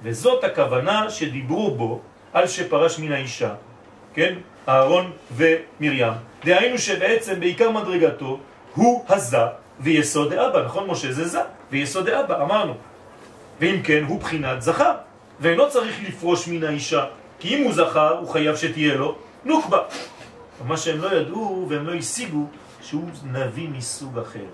[0.03, 2.01] וזאת הכוונה שדיברו בו
[2.33, 3.55] על שפרש מן האישה,
[4.14, 4.35] כן?
[4.69, 6.12] אהרון ומרים.
[6.45, 8.41] דהיינו שבעצם בעיקר מדרגתו
[8.75, 9.39] הוא הזה
[9.81, 11.12] ויסוד האבא, נכון משה?
[11.12, 11.41] זה זה
[11.71, 12.75] ויסוד האבא, אמרנו.
[13.61, 14.93] ואם כן, הוא בחינת זכר,
[15.41, 17.05] ואינו צריך לפרוש מן האישה,
[17.39, 19.14] כי אם הוא זכר, הוא חייב שתהיה לו
[19.45, 19.79] נוקבה.
[20.67, 22.47] מה שהם לא ידעו והם לא השיגו,
[22.83, 24.47] שהוא נביא מסוג אחר.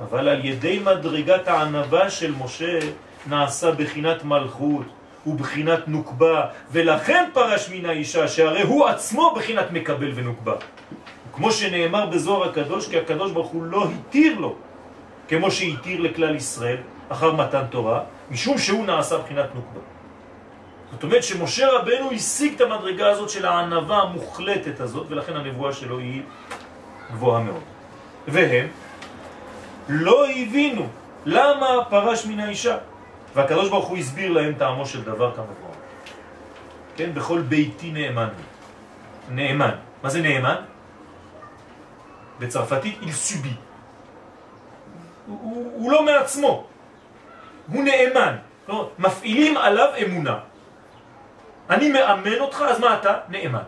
[0.00, 2.78] אבל על ידי מדרגת הענבה של משה
[3.26, 4.86] נעשה בחינת מלכות
[5.26, 10.54] ובחינת נוקבה, ולכן פרש מן האישה, שהרי הוא עצמו בחינת מקבל ונוקבה.
[11.32, 14.54] כמו שנאמר בזוהר הקדוש, כי הקדוש ברוך הוא לא התיר לו,
[15.28, 16.76] כמו שהתיר לכלל ישראל
[17.08, 18.00] אחר מתן תורה,
[18.30, 19.80] משום שהוא נעשה בחינת נוקבה.
[20.92, 25.98] זאת אומרת שמשה רבנו השיג את המדרגה הזאת של הענבה המוחלטת הזאת, ולכן הנבואה שלו
[25.98, 26.22] היא
[27.12, 27.62] גבוהה מאוד.
[28.28, 28.66] והם
[29.88, 30.86] לא הבינו
[31.26, 32.76] למה פרש מן האישה.
[33.34, 35.74] והקדוש ברוך הוא הסביר להם טעמו של דבר כמובן.
[36.96, 38.28] כן, בכל ביתי נאמן.
[39.30, 39.74] נאמן.
[40.02, 40.56] מה זה נאמן?
[42.38, 43.58] בצרפתית subit.
[45.26, 46.66] הוא, הוא, הוא לא מעצמו,
[47.72, 48.36] הוא נאמן.
[48.66, 50.38] כלומר, מפעילים עליו אמונה.
[51.70, 53.18] אני מאמן אותך, אז מה אתה?
[53.28, 53.62] נאמן.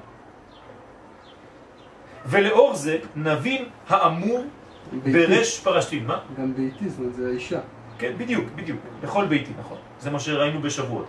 [2.27, 4.45] ולאור זה נבין האמור.
[4.93, 6.07] ברש פרשתים.
[6.07, 6.19] מה?
[6.39, 7.61] גם ביתי, זאת אומרת, זה האישה.
[7.99, 8.81] כן, בדיוק, בדיוק.
[9.01, 9.79] בכל ביתי, נכון.
[10.01, 11.07] זה מה שראינו בשבועות.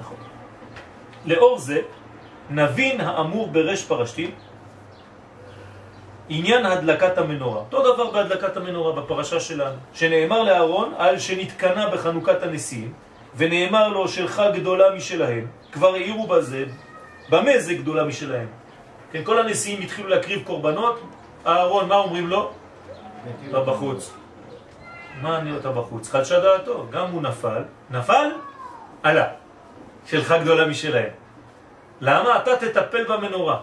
[0.00, 0.16] נכון.
[1.24, 1.80] לאור זה,
[2.50, 4.30] נבין האמור ברש פרשתים,
[6.28, 7.58] עניין הדלקת המנורה.
[7.58, 12.92] אותו דבר בהדלקת המנורה בפרשה שלנו, שנאמר לאהרון על שנתקנה בחנוכת הנשיאים,
[13.36, 16.64] ונאמר לו שלך גדולה משלהם, כבר העירו בזה,
[17.30, 18.46] במה זה גדולה משלהם?
[19.12, 21.00] כן, כל הנשיאים התחילו להקריב קורבנות,
[21.46, 22.50] אהרון, מה אומרים לו?
[23.50, 24.23] בחוץ.
[25.22, 26.10] מה אני אותה בחוץ?
[26.10, 28.28] חדשה דעתו, גם הוא נפל, נפל,
[29.02, 29.26] עלה.
[30.06, 31.10] שלך גדולה משלהם.
[32.00, 32.36] למה?
[32.36, 33.60] אתה תטפל במנורה.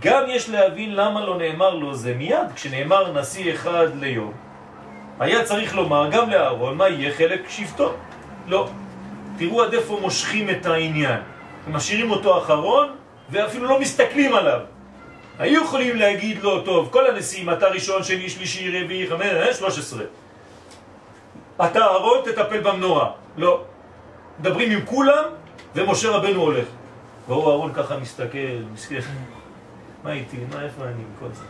[0.00, 4.32] גם יש להבין למה לא נאמר לו זה מיד, כשנאמר נשיא אחד ליום.
[5.20, 7.92] היה צריך לומר גם לאהרון מה יהיה חלק שבטו.
[8.46, 8.68] לא.
[9.38, 11.20] תראו עד איפה מושכים את העניין.
[11.68, 12.88] משאירים אותו אחרון
[13.30, 14.60] ואפילו לא מסתכלים עליו.
[15.38, 19.78] היו יכולים להגיד לו, טוב, כל הנשיאים, אתה ראשון, שני, שלישי, רביעי, חמש, אה, שלוש
[19.78, 20.04] עשרה.
[21.64, 23.10] אתה אהרון, תטפל במנורה.
[23.36, 23.64] לא.
[24.40, 25.24] מדברים עם כולם,
[25.74, 26.66] ומשה רבנו הולך.
[27.28, 28.38] והוא אהרון ככה מסתכל,
[28.74, 28.94] מסתכל.
[30.04, 30.36] מה איתי?
[30.54, 31.44] מה, איפה אני כל זה?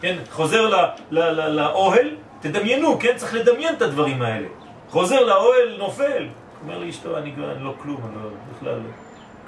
[0.00, 0.70] כן, חוזר
[1.10, 3.12] לאוהל, תדמיינו, כן?
[3.16, 4.46] צריך לדמיין את הדברים האלה.
[4.90, 6.26] חוזר לאוהל, נופל.
[6.62, 8.90] אומר לי אשתו, אני, אני לא כלום, אני לא, בכלל לא.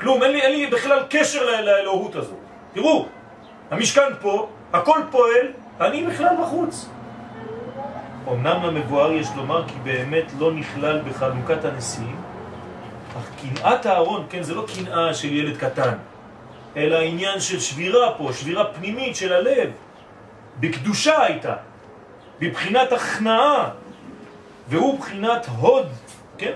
[0.01, 2.35] כלום, אין לי, אין לי בכלל קשר לאלוהות הזו.
[2.75, 3.07] תראו,
[3.71, 5.47] המשכן פה, הכל פועל,
[5.81, 6.89] אני בכלל בחוץ.
[8.29, 12.17] אמנם למבואר יש לומר כי באמת לא נכלל בחנוכת הנשיאים,
[13.19, 15.95] אך קנאת הארון, כן, זה לא קנאה של ילד קטן,
[16.77, 19.71] אלא עניין של שבירה פה, שבירה פנימית של הלב.
[20.61, 21.55] בקדושה הייתה,
[22.41, 23.71] בבחינת הכנעה,
[24.69, 25.87] והוא בחינת הוד,
[26.39, 26.53] כן?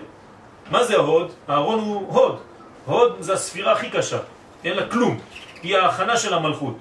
[0.71, 1.33] מה זה הוד?
[1.49, 2.41] הארון הוא הוד.
[2.87, 4.19] הוד זה הספירה הכי קשה,
[4.65, 5.19] אין לה כלום.
[5.63, 6.77] היא ההכנה של המלכות,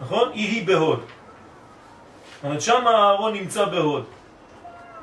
[0.00, 0.30] נכון?
[0.34, 1.00] היא היא בהוד.
[2.42, 4.04] זאת אומרת, שם הארון נמצא בהוד.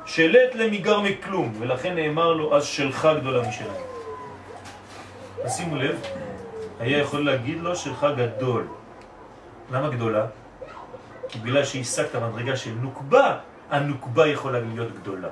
[0.06, 3.80] שלט למיגר מכלום, ולכן נאמר לו, אז שלך גדולה משלנו.
[5.44, 6.02] אז שימו לב,
[6.80, 8.68] היה יכול להגיד לו, שלך גדול.
[9.72, 10.26] למה גדולה?
[11.30, 13.38] כי בגלל שהשגת מדרגה של נוקבה,
[13.72, 15.30] הנוקבה יכולה להיות גדולה.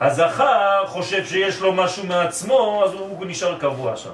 [0.00, 4.10] הזכר חושב שיש לו משהו מעצמו, אז הוא נשאר קבוע שם.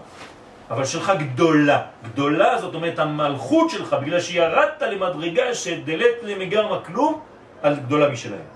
[0.72, 1.82] אבל שלך גדולה.
[2.04, 7.20] גדולה זאת אומרת המלכות שלך, בגלל שירדת למדרגה שדלת למגר מכלום,
[7.62, 8.48] על גדולה משלהם.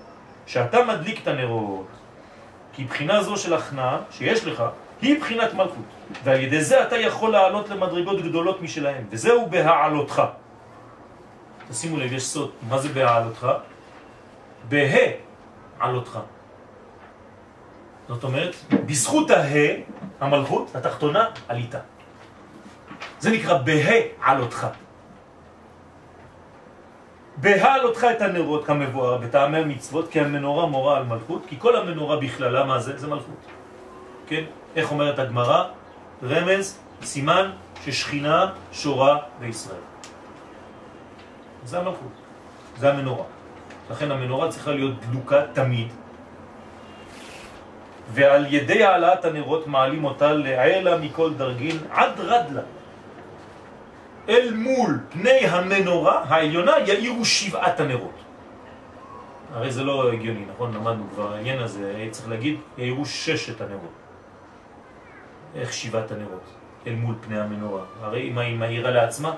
[0.45, 1.87] שאתה מדליק את הנרות,
[2.73, 4.63] כי בחינה זו של הכנעה שיש לך,
[5.01, 5.85] היא בחינת מלכות.
[6.23, 10.23] ועל ידי זה אתה יכול לעלות למדרגות גדולות משלהם, וזהו בהעלותך.
[11.69, 12.51] תשימו לב, יש סוד.
[12.69, 13.47] מה זה בהעלותך?
[14.69, 16.19] בהעלותך.
[18.07, 18.55] זאת אומרת,
[18.85, 19.67] בזכות הה,
[20.19, 21.79] המלכות, התחתונה, עליתה.
[23.19, 24.67] זה נקרא בהעלותך.
[27.37, 32.63] בהעלותך את הנרות כמבואר בטעמי מצוות, כי המנורה מורה על מלכות, כי כל המנורה בכללה,
[32.63, 32.97] מה זה?
[32.97, 33.45] זה מלכות.
[34.27, 34.43] כן?
[34.75, 35.63] איך אומרת הגמרא?
[36.23, 37.51] רמז, סימן
[37.85, 39.85] ששכינה שורה בישראל.
[41.65, 42.11] זה המלכות,
[42.77, 43.23] זה המנורה.
[43.91, 45.87] לכן המנורה צריכה להיות דלוקה תמיד,
[48.13, 52.61] ועל ידי העלאת הנרות מעלים אותה לעלה מכל דרגין עד רדלה.
[54.29, 58.19] אל מול פני המנורה העליונה יאירו שבעת הנרות.
[59.53, 60.73] הרי זה לא הגיוני, נכון?
[60.73, 63.93] למדנו כבר העניין הזה, צריך להגיד, יאירו ששת הנרות.
[65.55, 66.43] איך שבעת הנרות?
[66.87, 67.81] אל מול פני המנורה.
[68.01, 69.33] הרי מה היא מאירה לעצמה?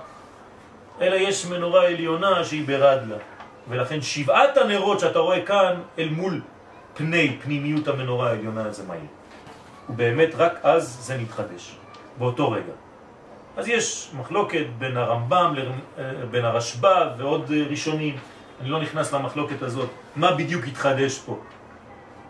[1.01, 3.17] אלא יש מנורה עליונה שהיא ברדלה.
[3.69, 6.41] ולכן שבעת הנרות שאתה רואה כאן אל מול
[6.93, 9.09] פני פנימיות המנורה העליונה זה מהיר.
[9.89, 11.75] ובאמת רק אז זה מתחדש,
[12.17, 12.73] באותו רגע.
[13.59, 15.55] אז יש מחלוקת בין הרמב"ם,
[16.31, 18.17] בין הרשב"א ועוד ראשונים.
[18.61, 19.89] אני לא נכנס למחלוקת הזאת.
[20.15, 21.37] מה בדיוק התחדש פה?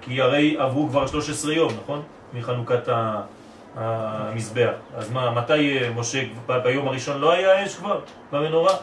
[0.02, 2.02] כי הרי עברו כבר 13 יום, נכון?
[2.34, 2.90] מחנוכת
[3.76, 4.72] המזבח.
[4.96, 6.24] אז מה, מתי משה,
[6.64, 8.00] ביום הראשון לא היה אש כבר
[8.32, 8.74] במנורה?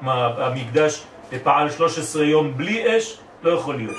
[0.00, 1.04] מה, המקדש
[1.42, 3.18] פעל 13 יום בלי אש?
[3.42, 3.96] לא יכול להיות.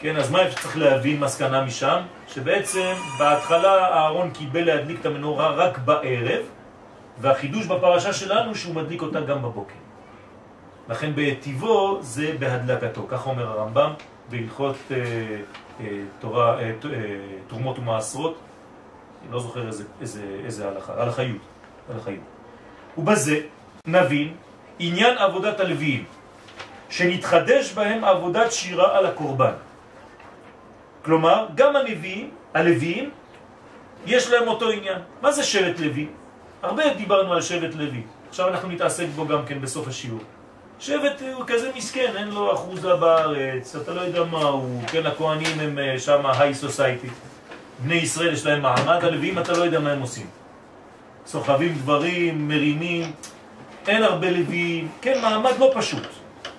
[0.00, 2.00] כן, אז מה צריך להבין מסקנה משם?
[2.28, 6.42] שבעצם בהתחלה הארון קיבל להדליק את המנורה רק בערב,
[7.20, 9.74] והחידוש בפרשה שלנו שהוא מדליק אותה גם בבוקר.
[10.88, 13.92] לכן בעטיבו זה בהדלקתו, כך אומר הרמב"ם
[14.30, 14.96] בהלכות אה,
[15.80, 15.86] אה,
[16.20, 16.70] תורה, אה, אה,
[17.46, 18.38] תרומות ומעשרות,
[19.22, 21.42] אני לא זוכר איזה, איזה, איזה הלכה, הלכיות,
[21.94, 22.24] הלכיות.
[22.98, 23.40] ובזה
[23.86, 24.34] נבין
[24.78, 26.04] עניין עבודת הלוויים,
[26.90, 29.52] שנתחדש בהם עבודת שירה על הקורבן.
[31.04, 33.10] כלומר, גם הנביאים, הלוויים,
[34.06, 34.98] יש להם אותו עניין.
[35.22, 36.08] מה זה שבט לוי?
[36.62, 38.02] הרבה דיברנו על שבט לוי.
[38.28, 40.20] עכשיו אנחנו נתעסק בו גם כן בסוף השיעור.
[40.78, 45.60] שבט הוא כזה מסכן, אין לו אחוזה בארץ, אתה לא יודע מה הוא, כן, הכהנים
[45.60, 47.08] הם אה, שם היי סוסייטי.
[47.78, 50.26] בני ישראל יש להם מעמד, הלוויים אתה לא יודע מה הם עושים.
[51.26, 53.12] סוחבים דברים, מרימים,
[53.88, 56.06] אין הרבה לוויים, כן, מעמד לא פשוט.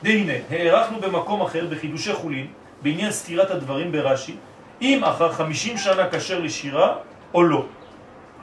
[0.04, 2.48] והנה, הערכנו במקום אחר בחידושי חולין,
[2.82, 4.36] בעניין סתירת הדברים ברש"י,
[4.82, 6.96] אם אחר 50 שנה כשר לשירה
[7.34, 7.66] או לא.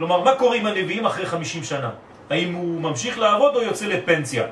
[0.00, 1.90] כלומר, מה קורה עם הנביאים אחרי 50 שנה?
[2.30, 4.44] האם הוא ממשיך לעבוד או יוצא לפנסיה?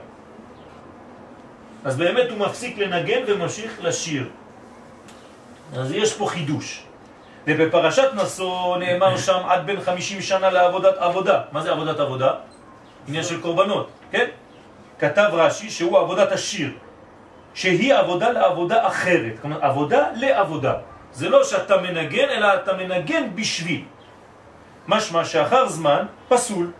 [1.84, 4.28] אז באמת הוא מפסיק לנגן וממשיך לשיר.
[5.72, 6.84] אז יש פה חידוש.
[7.46, 11.40] ובפרשת נשוא נאמר שם עד בין 50 שנה לעבודת עבודה.
[11.52, 12.30] מה זה עבודת עבודה?
[13.08, 14.26] עניין של קורבנות, כן?
[14.98, 16.76] כתב רש"י שהוא עבודת השיר,
[17.54, 20.74] שהיא עבודה לעבודה אחרת, כלומר עבודה לעבודה.
[21.12, 23.97] זה לא שאתה מנגן, אלא אתה מנגן בשביל.
[24.88, 26.70] משמע שאחר זמן פסול.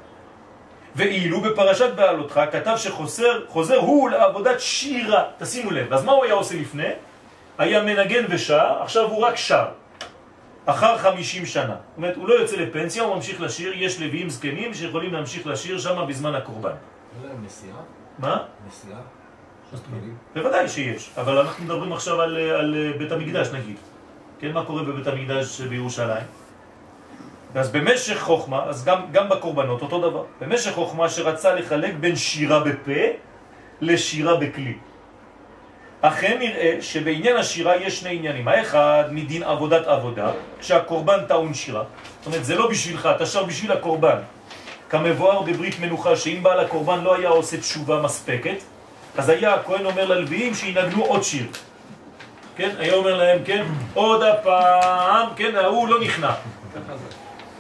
[0.96, 5.92] ואילו בפרשת בעלותך כתב שחוזר חוזר הוא לעבודת שירה, תשימו לב.
[5.92, 6.88] אז מה הוא היה עושה לפני?
[7.58, 9.64] היה מנגן ושר, עכשיו הוא רק שר.
[10.66, 11.64] אחר חמישים שנה.
[11.64, 15.78] זאת אומרת, הוא לא יוצא לפנסיה, הוא ממשיך לשיר, יש לוויים זקנים שיכולים להמשיך לשיר
[15.78, 16.70] שם בזמן הקורבן.
[16.70, 17.76] אין להם נסיעה?
[18.18, 18.36] מה?
[18.68, 19.00] נסיעה?
[20.34, 23.76] בוודאי שיש, אבל אנחנו מדברים עכשיו על, על בית המקדש נגיד.
[24.40, 26.47] כן, מה קורה בבית המקדש בירושלים?
[27.54, 32.60] אז במשך חוכמה, אז גם, גם בקורבנות אותו דבר, במשך חוכמה שרצה לחלק בין שירה
[32.60, 33.00] בפה
[33.80, 34.74] לשירה בכלי.
[36.00, 38.48] אכן נראה שבעניין השירה יש שני עניינים.
[38.48, 40.30] האחד, מדין עבודת עבודה,
[40.60, 41.84] כשהקורבן טעון שירה.
[42.18, 44.18] זאת אומרת, זה לא בשבילך, אתה שר בשביל הקורבן.
[44.90, 48.56] כמבואר בברית מנוחה, שאם בעל הקורבן לא היה עושה תשובה מספקת,
[49.16, 51.46] אז היה הכהן אומר ללוויים שינגנו עוד שיר.
[52.56, 52.70] כן?
[52.78, 53.64] היה אומר להם, כן?
[53.94, 55.56] עוד הפעם, כן?
[55.56, 56.32] ההוא לא נכנע.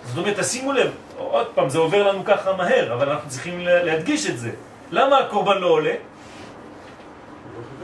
[0.08, 4.26] זאת אומרת, תשימו לב, עוד פעם, זה עובר לנו ככה מהר, אבל אנחנו צריכים להדגיש
[4.26, 4.50] את זה.
[4.90, 5.94] למה הקורבן לא עולה?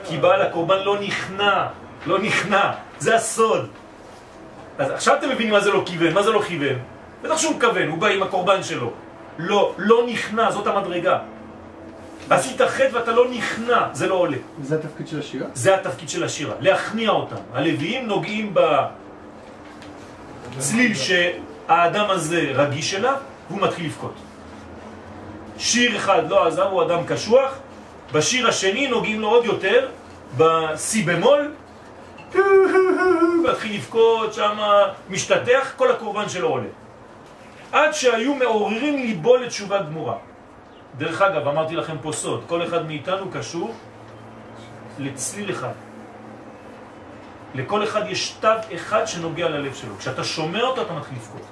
[0.04, 1.66] כי בעל הקורבן לא נכנע,
[2.06, 3.68] לא נכנע, זה הסוד.
[4.78, 6.78] אז עכשיו אתם מבינים מה זה לא כיוון, מה זה לא כיוון?
[7.22, 8.90] בטח שהוא מכוון, הוא בא עם הקורבן שלו.
[9.38, 11.18] לא, לא נכנע, זאת המדרגה.
[12.30, 14.36] עשית חטא ואתה לא נכנע, זה לא עולה.
[14.60, 15.46] וזה התפקיד של השירה?
[15.54, 17.36] זה התפקיד של השירה, להכניע אותם.
[17.52, 18.54] הלוויים נוגעים
[20.56, 20.94] בצליל
[21.66, 23.16] שהאדם הזה רגיש אליו,
[23.50, 24.14] והוא מתחיל לבכות.
[25.58, 27.58] שיר אחד לא עזר, הוא אדם קשוח,
[28.12, 29.88] בשיר השני נוגעים לו עוד יותר,
[30.36, 31.52] בסי במול,
[33.50, 34.58] מתחיל לבכות, שם
[35.10, 36.68] משתתח, כל הקורבן שלו עולה.
[37.72, 40.16] עד שהיו מעוררים ליבו לתשובה גמורה.
[40.98, 43.74] דרך אגב, אמרתי לכם פה סוד, כל אחד מאיתנו קשור
[44.98, 45.72] לצליל אחד.
[47.54, 49.98] לכל אחד יש תו אחד שנוגע ללב שלו.
[49.98, 51.42] כשאתה שומע אותו אתה מתחיל לבכות.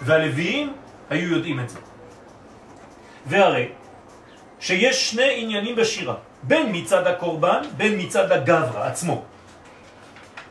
[0.00, 0.72] והלוויים
[1.10, 1.78] היו יודעים את זה.
[3.26, 3.68] והרי
[4.60, 9.22] שיש שני עניינים בשירה, בין מצד הקורבן, בין מצד הגברה עצמו.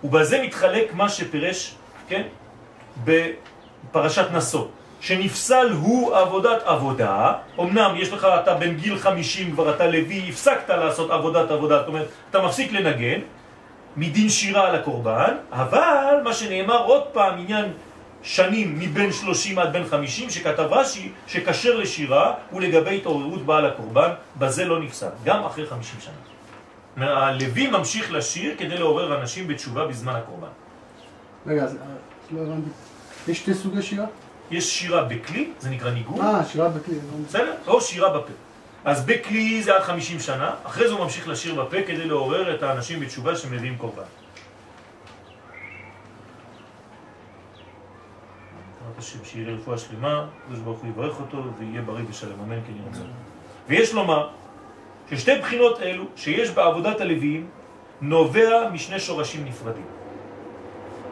[0.03, 1.75] ובזה מתחלק מה שפירש,
[2.07, 2.23] כן,
[3.03, 4.65] בפרשת נשוא,
[5.01, 10.69] שנפסל הוא עבודת עבודה, אמנם יש לך, אתה בן גיל 50 כבר, אתה לוי, הפסקת
[10.69, 13.19] לעשות עבודת עבודה, זאת אומרת, אתה מפסיק לנגן,
[13.97, 17.65] מדין שירה על הקורבן, אבל מה שנאמר עוד פעם, עניין
[18.23, 24.65] שנים מבין 30 עד בין 50, שכתב רש"י שקשר לשירה ולגבי התעוררות בעל הקורבן, בזה
[24.65, 27.07] לא נפסל, גם אחרי 50 שנה.
[27.07, 30.47] הלוי ממשיך לשיר כדי לעורר אנשים בתשובה בזמן הקורבן.
[31.47, 31.79] רגע, אז אה,
[32.31, 32.69] לא הבנתי.
[33.27, 34.05] יש שתי סוגי שירה?
[34.51, 36.95] יש שירה בכלי, זה נקרא ניגון, אה, שירה בכלי.
[36.95, 37.23] הבנתי.
[37.27, 37.53] בסדר?
[37.67, 38.33] או שירה בפה.
[38.85, 42.63] אז בכלי זה עד 50 שנה, אחרי זה הוא ממשיך לשיר בפה כדי לעורר את
[42.63, 44.03] האנשים בתשובה שמביאים קורבן.
[48.99, 52.99] השם, שיהיה רפואה שלמה, הקדוש ברוך הוא יברך אותו ויהיה בריא ושלם, אמן כן ירצה.
[53.67, 54.27] ויש לומר
[55.09, 57.47] ששתי בחינות אלו שיש בעבודת הלוויים
[58.01, 59.85] נובע משני שורשים נפרדים.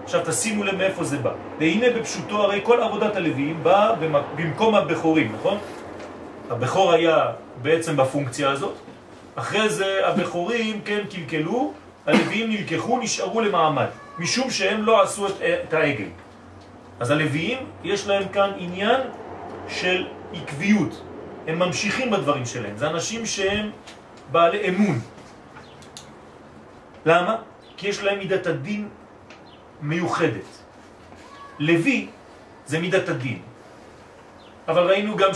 [0.03, 1.31] עכשיו תשימו לב מאיפה זה בא.
[1.59, 5.57] והנה בפשוטו הרי כל עבודת הלוויים באה במק- במקום הבכורים, נכון?
[6.49, 7.31] הבכור היה
[7.61, 8.75] בעצם בפונקציה הזאת,
[9.35, 11.73] אחרי זה הבכורים כן קלקלו,
[12.05, 13.87] הלוויים נלקחו, נשארו למעמד,
[14.19, 15.31] משום שהם לא עשו את,
[15.63, 16.07] את העגל.
[16.99, 19.01] אז הלוויים יש להם כאן עניין
[19.69, 21.01] של עקביות,
[21.47, 23.71] הם ממשיכים בדברים שלהם, זה אנשים שהם
[24.31, 24.99] בעלי אמון.
[27.05, 27.35] למה?
[27.77, 28.89] כי יש להם מידת הדין
[29.81, 30.49] מיוחדת.
[31.59, 32.07] לוי
[32.65, 33.39] זה מידת הדין.
[34.67, 35.33] אבל ראינו גם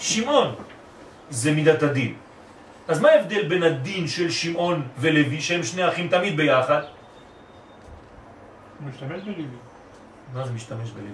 [0.00, 0.54] ששמעון
[1.30, 2.14] זה מידת הדין.
[2.88, 6.82] אז מה ההבדל בין הדין של שמעון ולוי, שהם שני אחים תמיד ביחד?
[8.80, 9.56] הוא משתמש בליבי.
[10.34, 11.10] מה זה משתמש בלוי?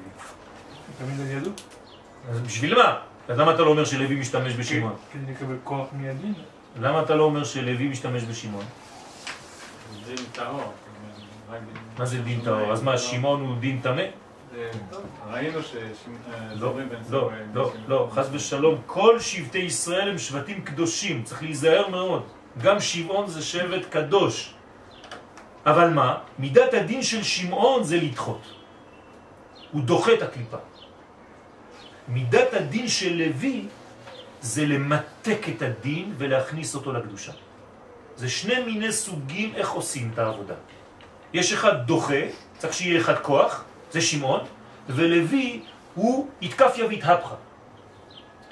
[0.98, 1.50] תמיד על ידו.
[2.30, 2.98] אז בשביל מה?
[3.28, 4.96] אז למה אתה לא אומר שלוי משתמש בשמעון?
[5.12, 6.34] כדי לקבל כוח מידין.
[6.80, 8.64] למה אתה לא אומר שלוי משתמש בשמעון?
[10.06, 10.72] דין טהור.
[11.98, 12.72] מה זה דין טהור?
[12.72, 14.02] אז מה, שמעון הוא דין טמא?
[14.56, 14.70] זה-
[15.30, 17.50] ראינו לא, שזורים בין לא, זורים.
[17.54, 22.22] לא, לא, חס ושלום, כל שבטי ישראל הם שבטים קדושים, צריך להיזהר מאוד.
[22.62, 24.54] גם שמעון זה שבט קדוש.
[25.66, 26.18] אבל מה?
[26.38, 28.42] מידת הדין של שמעון זה לדחות.
[29.72, 30.56] הוא דוחה את הקליפה.
[32.08, 33.66] מידת הדין של לוי
[34.40, 37.32] זה למתק את הדין ולהכניס אותו לקדושה.
[38.16, 40.54] זה שני מיני סוגים איך עושים את העבודה.
[41.32, 42.20] יש אחד דוחה,
[42.58, 44.40] צריך שיהיה אחד כוח, זה שמעון,
[44.88, 45.60] ולוי
[45.94, 47.34] הוא התקפיה והתהפכה.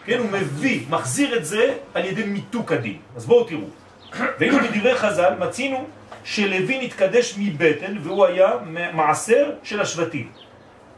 [0.04, 2.98] כן, הוא מביא, מחזיר את זה על ידי מיתוק הדין.
[3.16, 3.66] אז בואו תראו.
[4.38, 5.86] ואילו בדברי חז"ל מצינו
[6.24, 8.50] שלוי נתקדש מבטן והוא היה
[8.92, 10.32] מעשר של השבטים.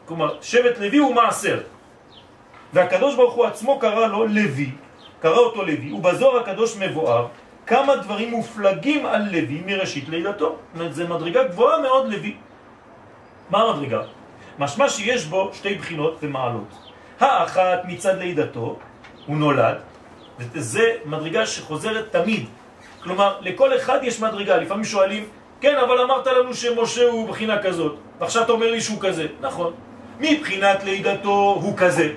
[0.05, 1.61] כלומר, שבט לוי הוא מעשר.
[2.73, 4.71] והקדוש ברוך הוא עצמו קרא לו לוי,
[5.21, 7.27] קרא אותו לוי, ובזוהר הקדוש מבואר
[7.67, 10.47] כמה דברים מופלגים על לוי מראשית לידתו.
[10.49, 12.37] זאת אומרת, זה מדרגה גבוהה מאוד לוי.
[13.51, 14.03] מה המדרגה?
[14.59, 16.75] משמע שיש בו שתי בחינות ומעלות.
[17.21, 18.77] האחת מצד לידתו,
[19.27, 19.77] הוא נולד,
[20.39, 22.47] וזה מדרגה שחוזרת תמיד.
[23.03, 24.57] כלומר, לכל אחד יש מדרגה.
[24.57, 25.25] לפעמים שואלים,
[25.61, 29.27] כן, אבל אמרת לנו שמשה הוא בחינה כזאת, ועכשיו אתה אומר לי שהוא כזה.
[29.41, 29.73] נכון.
[30.21, 32.13] מבחינת לידתו הוא כזה.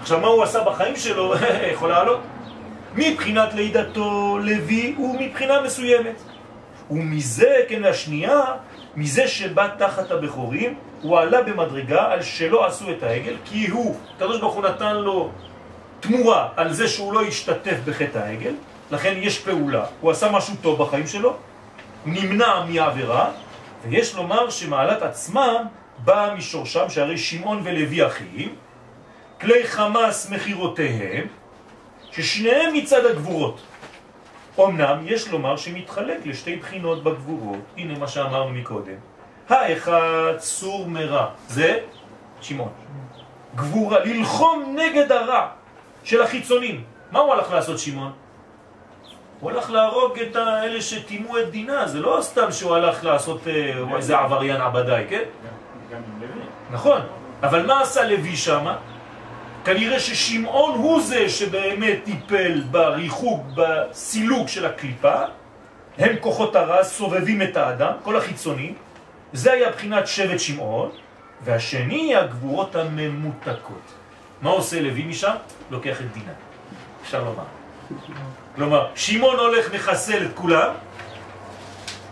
[0.00, 1.34] עכשיו, מה הוא עשה בחיים שלו?
[1.72, 2.20] יכול לעלות.
[2.94, 6.22] מבחינת לידתו לוי הוא מבחינה מסוימת.
[6.90, 8.42] ומזה, כן, השנייה,
[8.96, 14.40] מזה שבא תחת הבכורים, הוא עלה במדרגה על שלא עשו את העגל, כי הוא, הקדוש
[14.40, 15.30] ברוך הוא נתן לו
[16.00, 18.54] תמורה על זה שהוא לא השתתף בחטא העגל,
[18.90, 21.36] לכן יש פעולה, הוא עשה משהו טוב בחיים שלו,
[22.06, 23.30] נמנע מהעבירה,
[23.84, 25.64] ויש לומר שמעלת עצמם
[26.04, 28.54] באה משורשם, שהרי שמעון ולוי אחים,
[29.40, 31.26] כלי חמאס מחירותיהם,
[32.10, 33.60] ששניהם מצד הגבורות.
[34.60, 39.09] אמנם יש לומר שמתחלק לשתי בחינות בגבורות, הנה מה שאמרנו מקודם.
[39.50, 41.78] האחד סור מרע, זה
[42.40, 42.70] שמעון.
[43.56, 45.48] גבורה, ללחום נגד הרע
[46.04, 46.84] של החיצונים.
[47.12, 48.12] מה הוא הלך לעשות שמעון?
[49.40, 53.96] הוא הלך להרוג את האלה שטימו את דינה, זה לא סתם שהוא הלך לעשות אה,
[53.96, 55.22] איזה עבריין עבדי, כן?
[55.92, 56.42] גם עם לוי.
[56.70, 57.00] נכון,
[57.42, 58.76] אבל מה עשה לוי שמה?
[59.64, 65.20] כנראה ששמעון הוא זה שבאמת טיפל בריחוק, בסילוק של הקליפה,
[65.98, 68.74] הם כוחות הרע, סובבים את האדם, כל החיצונים,
[69.32, 70.90] זה היה בחינת שבט שמעון,
[71.44, 73.92] והשני הגבורות הממותקות.
[74.42, 75.34] מה עושה לוי משם?
[75.70, 76.32] לוקח את דינה,
[77.02, 77.44] אפשר לומר.
[78.56, 80.72] כלומר, שמעון הולך מחסל את כולם,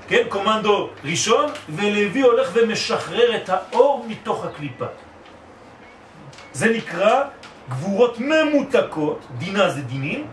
[0.09, 4.87] כן, קומנדו ראשון, ולוי הולך ומשחרר את האור מתוך הקליפה.
[6.53, 7.25] זה נקרא
[7.69, 10.27] גבורות ממותקות, דינה זה דינים,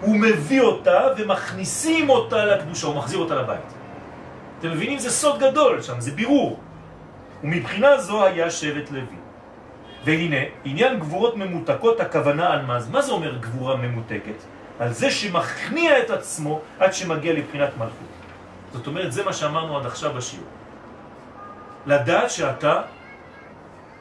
[0.00, 3.75] הוא מביא אותה ומכניסים אותה לקדושה, הוא מחזיר אותה לבית.
[4.58, 4.98] אתם מבינים?
[4.98, 6.60] זה סוד גדול שם, זה בירור.
[7.44, 9.16] ומבחינה זו היה שבט לוי.
[10.04, 12.78] והנה, עניין גבורות ממותקות, הכוונה על מה?
[12.90, 14.38] מה זה אומר גבורה ממותקת?
[14.78, 18.14] על זה שמכניע את עצמו עד שמגיע לבחינת מלכות.
[18.72, 20.46] זאת אומרת, זה מה שאמרנו עד עכשיו בשיעור.
[21.86, 22.82] לדעת שאתה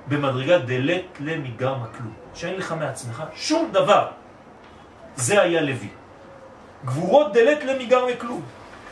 [0.08, 4.08] במדרגה דלת למיגר מכלום, שאין לך מעצמך שום דבר.
[5.16, 5.89] זה היה לוי.
[6.86, 8.41] גבורות דלת למיגר מכלום.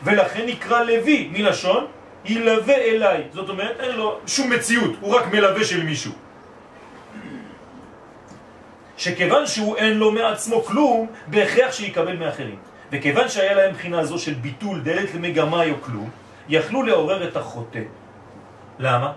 [0.03, 1.85] ולכן נקרא לוי מלשון
[2.25, 3.23] ילווה אליי.
[3.33, 6.11] זאת אומרת, אין לו שום מציאות, הוא רק מלווה של מישהו.
[8.97, 12.55] שכיוון שהוא אין לו מעצמו כלום, בהכרח שיקבל מאחרים.
[12.91, 16.09] וכיוון שהיה להם בחינה זו של ביטול דלת למגמה או כלום,
[16.49, 17.81] יכלו לעורר את החוטא.
[18.79, 19.11] למה?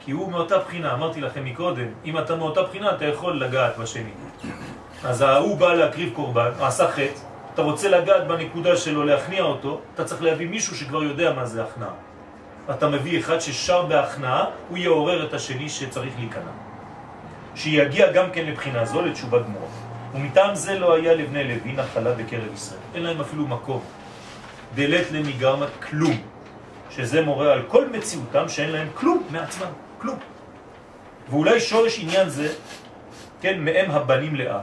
[0.00, 4.10] כי הוא מאותה בחינה, אמרתי לכם מקודם, אם אתה מאותה בחינה אתה יכול לגעת בשני.
[5.04, 7.20] אז ההוא בא להקריב קורבן, עשה חטא,
[7.54, 11.64] אתה רוצה לגעת בנקודה שלו, להכניע אותו, אתה צריך להביא מישהו שכבר יודע מה זה
[11.64, 11.94] הכנעה.
[12.70, 16.52] אתה מביא אחד ששר בהכנעה, הוא יעורר את השני שצריך להיכנע.
[17.54, 19.66] שיגיע גם כן לבחינה זו, לתשובה גמורה.
[20.14, 22.80] ומטעם זה לא היה לבני לוי נחלה בקרב ישראל.
[22.94, 23.80] אין להם אפילו מקום.
[24.74, 26.20] דלת למיגרמה כלום.
[26.90, 30.18] שזה מורה על כל מציאותם שאין להם כלום מעצמם, כלום.
[31.30, 32.52] ואולי שורש עניין זה,
[33.40, 34.60] כן, מהם הבנים לאה.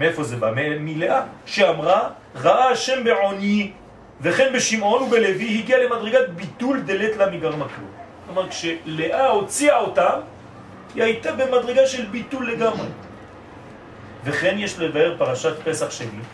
[0.00, 0.52] מאיפה זה בא?
[0.56, 3.72] מלאה, שאמרה, ראה השם בעוני,
[4.20, 7.90] וכן בשמעון ובלוי הגיע למדרגת ביטול דלת לה מגרמה כלום.
[8.26, 10.10] כלומר, כשלאה הוציאה אותה,
[10.94, 12.88] היא הייתה במדרגה של ביטול לגמרי.
[14.24, 16.24] וכן יש לבאר פרשת פסח שני.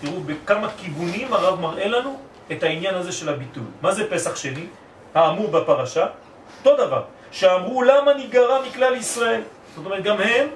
[0.00, 2.20] תראו בכמה כיוונים הרב מראה לנו
[2.52, 3.64] את העניין הזה של הביטול.
[3.82, 4.66] מה זה פסח שני?
[5.14, 6.06] האמור בפרשה,
[6.58, 9.40] אותו דבר, שאמרו למה נגרע מכלל ישראל.
[9.74, 10.48] זאת אומרת, גם הם,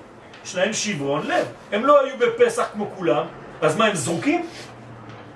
[0.45, 1.47] יש להם שברון לב.
[1.73, 3.27] הם לא היו בפסח כמו כולם,
[3.61, 4.47] אז מה, הם זרוקים?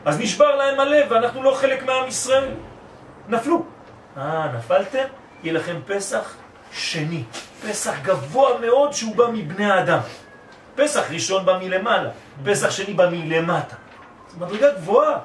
[0.05, 2.49] אז נשבר להם הלב ואנחנו לא חלק מעם ישראל.
[3.29, 3.65] נפלו.
[4.17, 5.05] אה, נפלתם?
[5.43, 6.35] יהיה לכם פסח
[6.73, 7.23] שני.
[7.69, 9.99] פסח גבוה מאוד שהוא בא מבני האדם.
[10.75, 12.11] פסח ראשון בא מלמעלה,
[12.45, 13.77] פסח שני בא מלמטה.
[14.31, 15.19] זו מדרגה גבוהה.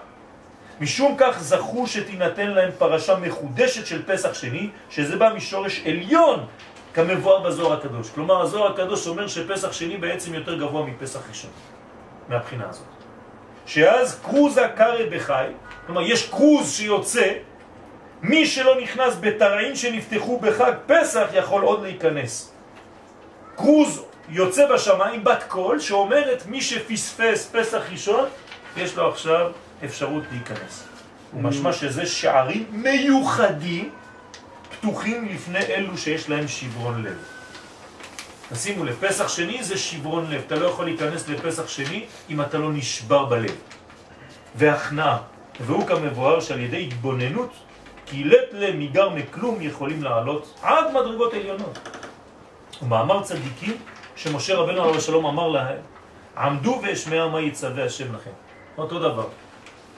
[0.81, 6.45] משום כך זכו שתינתן להם פרשה מחודשת של פסח שני, שזה בא משורש עליון,
[6.93, 8.09] כמבואר בזוהר הקדוש.
[8.09, 11.51] כלומר, הזוהר הקדוש אומר שפסח שני בעצם יותר גבוה מפסח ראשון,
[12.29, 12.85] מהבחינה הזאת.
[13.65, 15.45] שאז קרוזה קרא בחי,
[15.85, 17.33] כלומר, יש קרוז שיוצא,
[18.21, 22.53] מי שלא נכנס בתרעים שנפתחו בחג פסח יכול עוד להיכנס.
[23.55, 28.25] קרוז יוצא בשמיים בת קול שאומרת מי שפספס פסח ראשון
[28.77, 29.51] יש לו עכשיו
[29.85, 30.83] אפשרות להיכנס.
[31.31, 33.89] הוא משמע שזה שערים מיוחדים
[34.79, 37.17] פתוחים לפני אלו שיש להם שברון לב.
[38.53, 40.41] תשימו לב, פסח שני זה שברון לב.
[40.47, 43.55] אתה לא יכול להיכנס לפסח שני אם אתה לא נשבר בלב.
[44.55, 45.17] והכנעה,
[45.59, 47.53] והוא כמבואר שעל ידי התבוננות,
[48.05, 51.79] כי לט למיגר מכלום יכולים לעלות עד מדרגות עליונות.
[52.81, 53.77] ומאמר צדיקים
[54.15, 55.77] שמשה רבנו עליו השלום אמר להם,
[56.37, 58.31] עמדו ואשמע מה יצווה השם לכם.
[58.77, 59.27] אותו דבר.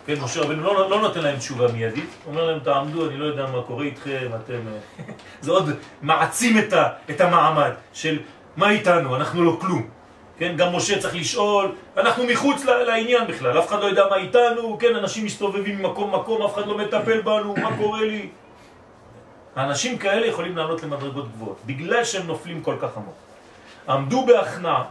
[0.06, 3.46] כן, משה רבנו לא, לא נותן להם תשובה מיידית, אומר להם תעמדו, אני לא יודע
[3.46, 4.60] מה קורה איתכם, אתם...
[4.68, 5.04] אה,
[5.42, 5.70] זה עוד
[6.02, 8.20] מעצים את, ה, את המעמד של
[8.58, 9.88] מה איתנו, אנחנו לא כלום.
[10.38, 14.78] כן, גם משה צריך לשאול, אנחנו מחוץ לעניין בכלל, אף אחד לא יודע מה איתנו,
[14.80, 18.30] כן, אנשים מסתובבים ממקום מקום, אף אחד לא מטפל בנו, מה קורה לי?
[19.56, 23.16] האנשים כאלה יכולים לעלות למדרגות גבוהות, בגלל שהם נופלים כל כך עמוק.
[23.90, 24.84] עמדו בהכנעה,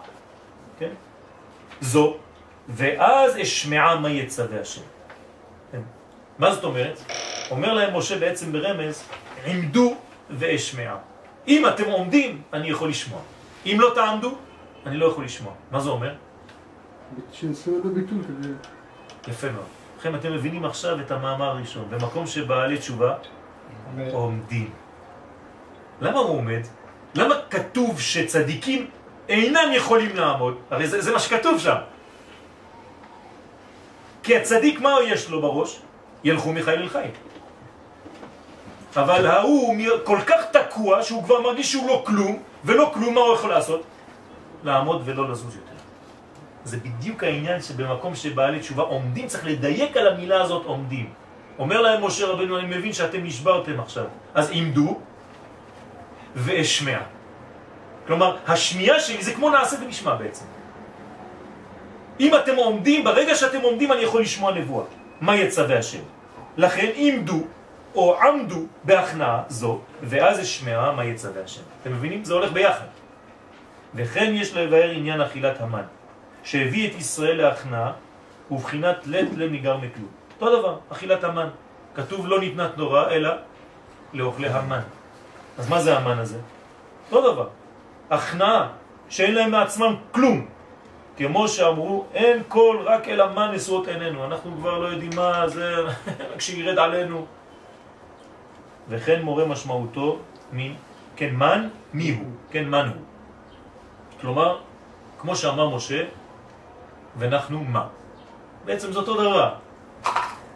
[0.79, 0.91] כן?
[1.81, 2.17] זו,
[2.69, 5.00] ואז אשמעה מה יצווה השם.
[6.41, 7.01] מה זאת אומרת?
[7.51, 9.05] אומר להם משה בעצם ברמז,
[9.47, 9.97] עמדו
[10.31, 10.97] ואשמעה.
[11.49, 13.21] אם אתם עומדים, אני יכול לשמוע.
[13.67, 14.35] אם לא תעמדו,
[14.87, 15.53] אני לא יכול לשמוע.
[15.71, 16.15] מה זה אומר?
[17.33, 18.53] שינסו לו ביטול כזה.
[19.29, 19.65] יפה מאוד.
[19.99, 21.85] לכם אתם מבינים עכשיו את המאמר הראשון.
[21.91, 23.15] במקום שבעלי תשובה
[24.13, 24.71] עומדים.
[26.01, 26.63] למה הוא עומד?
[27.15, 28.91] למה כתוב שצדיקים
[29.29, 30.57] אינם יכולים לעמוד?
[30.71, 31.77] הרי זה, זה מה שכתוב שם.
[34.23, 35.81] כי הצדיק, מה יש לו בראש?
[36.25, 37.11] ילכו מחיל אל חיים.
[38.97, 43.35] אבל ההוא כל כך תקוע שהוא כבר מרגיש שהוא לא כלום, ולא כלום, מה הוא
[43.35, 43.83] יכול לעשות?
[44.65, 45.71] לעמוד ולא לזוז יותר.
[46.65, 51.13] זה בדיוק העניין שבמקום שבעלי תשובה עומדים, צריך לדייק על המילה הזאת עומדים.
[51.59, 54.05] אומר להם משה רבנו, אני מבין שאתם נשברתם עכשיו.
[54.35, 54.99] אז עמדו
[56.37, 56.99] ואשמע.
[58.07, 60.45] כלומר, השמיעה שלי זה כמו נעשה ונשמע בעצם.
[62.21, 64.85] אם אתם עומדים, ברגע שאתם עומדים אני יכול לשמוע נבואה.
[65.21, 66.03] מה יצווה השם?
[66.57, 67.41] לכן עמדו
[67.95, 71.63] או עמדו בהכנעה זו, ואז אשמע מה יצווה השם.
[71.83, 72.25] אתם מבינים?
[72.25, 72.87] זה הולך ביחד.
[73.95, 75.83] וכן יש לבאר עניין אכילת המן,
[76.43, 77.93] שהביא את ישראל להכנעה,
[78.51, 80.09] ובחינת לט לניגר מכלום.
[80.41, 81.49] אותו דבר, אכילת המן.
[81.95, 83.31] כתוב לא ניתנה תנורה, אלא
[84.13, 84.81] לאוכלי המן.
[85.59, 86.39] אז מה זה המן הזה?
[87.13, 87.49] אותו דבר.
[88.11, 88.69] הכנעה,
[89.09, 90.47] שאין להם מעצמם כלום.
[91.21, 94.25] כמו שאמרו, אין כל רק אל המן נשואות עינינו.
[94.25, 95.77] אנחנו כבר לא יודעים מה זה,
[96.33, 97.27] רק שירד עלינו.
[98.89, 100.19] וכן מורה משמעותו
[100.53, 100.75] מין,
[101.17, 102.27] כן, מן, מי הוא?
[102.51, 103.03] כן, מן הוא.
[104.21, 104.59] כלומר,
[105.19, 106.05] כמו שאמר משה,
[107.19, 107.87] ואנחנו מה?
[108.65, 109.55] בעצם זה אותו דבר.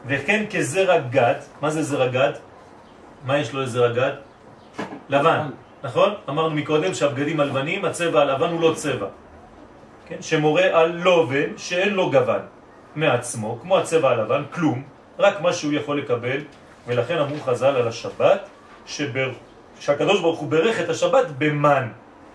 [0.07, 2.33] וכן כזרע גד, מה זה זרע גד?
[3.25, 4.13] מה יש לו לזרע גד?
[5.09, 5.51] לבן,
[5.83, 6.15] נכון?
[6.29, 9.09] אמרנו מקודם שהבגדים הלבנים, הצבע הלבן הוא לא צבע.
[10.07, 10.23] כן?
[10.23, 12.41] שמורה על לובן שאין לו גוון
[12.97, 14.83] מעצמו, כמו הצבע הלבן, כלום,
[15.19, 16.41] רק מה שהוא יכול לקבל,
[16.87, 18.49] ולכן אמרו חז"ל על השבת,
[18.87, 19.33] שבר...
[19.81, 21.89] שהקדוש ברוך הוא ברך את השבת במן.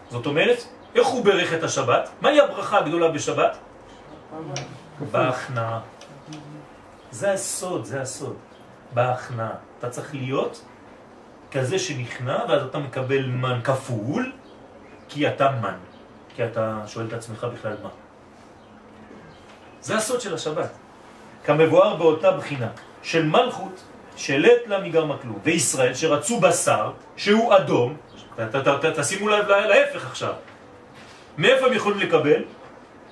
[0.10, 0.64] זאת אומרת,
[0.96, 2.10] איך הוא ברך את השבת?
[2.22, 3.58] מהי הברכה הגדולה בשבת?
[5.12, 5.80] בהכנעה.
[7.12, 8.36] זה הסוד, זה הסוד.
[8.94, 9.56] בהכנעה.
[9.80, 10.66] אתה צריך להיות
[11.52, 14.32] כזה שנכנע, ואז אתה מקבל מן כפול,
[15.10, 15.89] כי אתה מן.
[16.40, 17.90] כי אתה שואל את עצמך בכלל מה.
[19.82, 20.70] זה הסוד של השבת.
[21.45, 22.68] כמבואר באותה בחינה
[23.03, 23.84] של מלכות
[24.16, 27.98] שלט לה מגרמה כלום, וישראל שרצו בשר שהוא אדום,
[28.95, 30.34] תשימו לב להפך עכשיו,
[31.38, 32.44] מאיפה הם יכולים לקבל?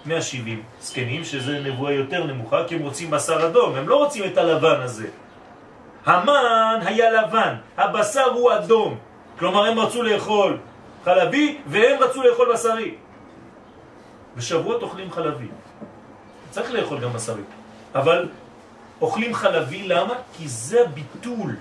[0.06, 4.38] 170 זקנים, שזה נבואה יותר נמוכה, כי הם רוצים בשר אדום, הם לא רוצים את
[4.38, 5.08] הלבן הזה.
[6.06, 8.98] המן היה לבן, הבשר הוא אדום.
[9.40, 10.58] כלומר, הם רצו לאכול
[11.06, 12.96] חלבי, והם רצו לאכול בשרי.
[14.38, 15.48] בשבועות אוכלים חלבי.
[16.50, 17.42] צריך לאכול גם בשרי.
[17.96, 18.30] אבל
[19.02, 20.14] אוכלים חלבי, למה?
[20.34, 21.56] כי זה ביטול.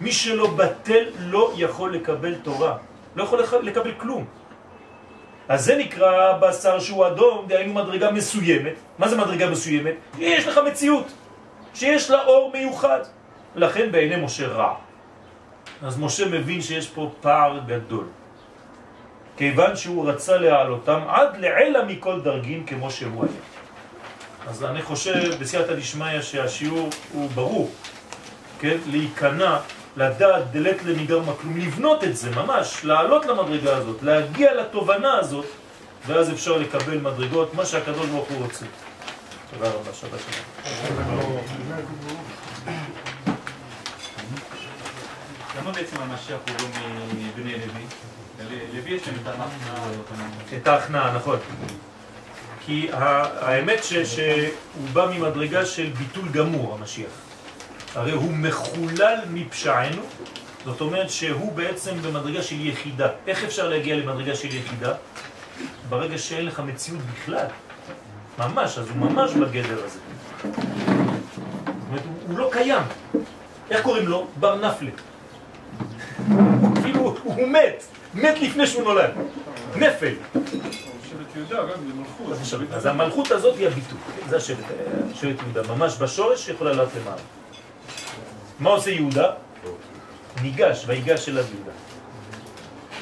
[0.00, 2.76] מי שלא בטל לא יכול לקבל תורה.
[3.16, 4.24] לא יכול לקבל כלום.
[5.48, 8.74] אז זה נקרא בשר שהוא אדום, דהיינו מדרגה מסוימת.
[8.98, 9.94] מה זה מדרגה מסוימת?
[10.18, 11.12] יש לך מציאות.
[11.74, 13.00] שיש לה אור מיוחד.
[13.54, 14.74] לכן בעיני משה רע.
[15.82, 18.06] אז משה מבין שיש פה פער גדול.
[19.36, 23.32] כיוון שהוא רצה להעלותם עד לעילה מכל דרגין כמו שהוא היה.
[24.48, 27.70] אז אני חושב בסייעתא דשמיא שהשיעור הוא ברור,
[28.60, 28.76] כן?
[28.86, 29.58] להיכנע,
[29.96, 35.46] לדעת דלת לניגרמה כלום, לבנות את זה ממש, לעלות למדרגה הזאת, להגיע לתובנה הזאת,
[36.06, 38.66] ואז אפשר לקבל מדרגות, מה שהקדוש ברוך הוא רוצה.
[39.50, 41.38] תודה רבה, שבת שלום.
[45.58, 46.68] למה בעצם המשיח הוא לא
[47.14, 48.21] מבני לוי?
[48.74, 49.88] לוי יש להם את ההכנעה.
[50.56, 51.38] את ההכנעה, נכון.
[52.66, 57.10] כי האמת שהוא בא ממדרגה של ביטול גמור, המשיח.
[57.94, 60.02] הרי הוא מחולל מפשענו,
[60.64, 63.08] זאת אומרת שהוא בעצם במדרגה של יחידה.
[63.26, 64.94] איך אפשר להגיע למדרגה של יחידה?
[65.88, 67.46] ברגע שאין לך מציאות בכלל.
[68.38, 69.98] ממש, אז הוא ממש בגדר הזה.
[70.42, 70.56] זאת
[71.88, 72.82] אומרת, הוא, לא קיים.
[73.70, 74.26] איך קוראים לו?
[74.40, 74.90] בר נפלה.
[76.82, 77.84] כאילו, הוא מת.
[78.14, 79.10] מת לפני שהוא נולד.
[79.76, 80.14] נפל.
[82.72, 83.98] אז המלכות הזאת היא הביטוי,
[84.28, 84.64] זה השבט,
[85.14, 87.22] שבט יהודה, ממש בשורש שיכולה לעלות למעלה.
[88.60, 89.30] מה עושה יהודה?
[90.42, 91.70] ניגש, ויגש אליו יהודה.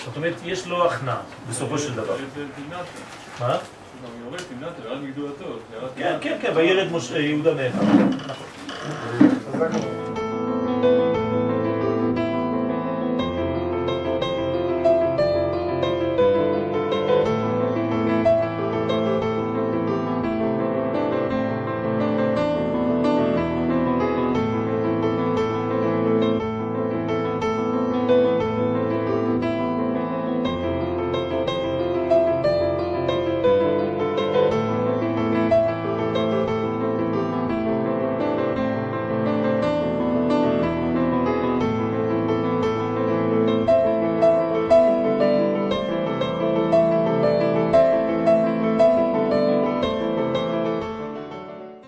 [0.05, 1.21] זאת אומרת, יש לו הכנעה
[1.51, 2.17] בסופו של דבר.
[3.41, 3.57] מה?
[5.97, 7.69] כן, כן, כן, וירד יהודה.
[8.27, 8.47] נכון.
[9.59, 11.30] מאוד.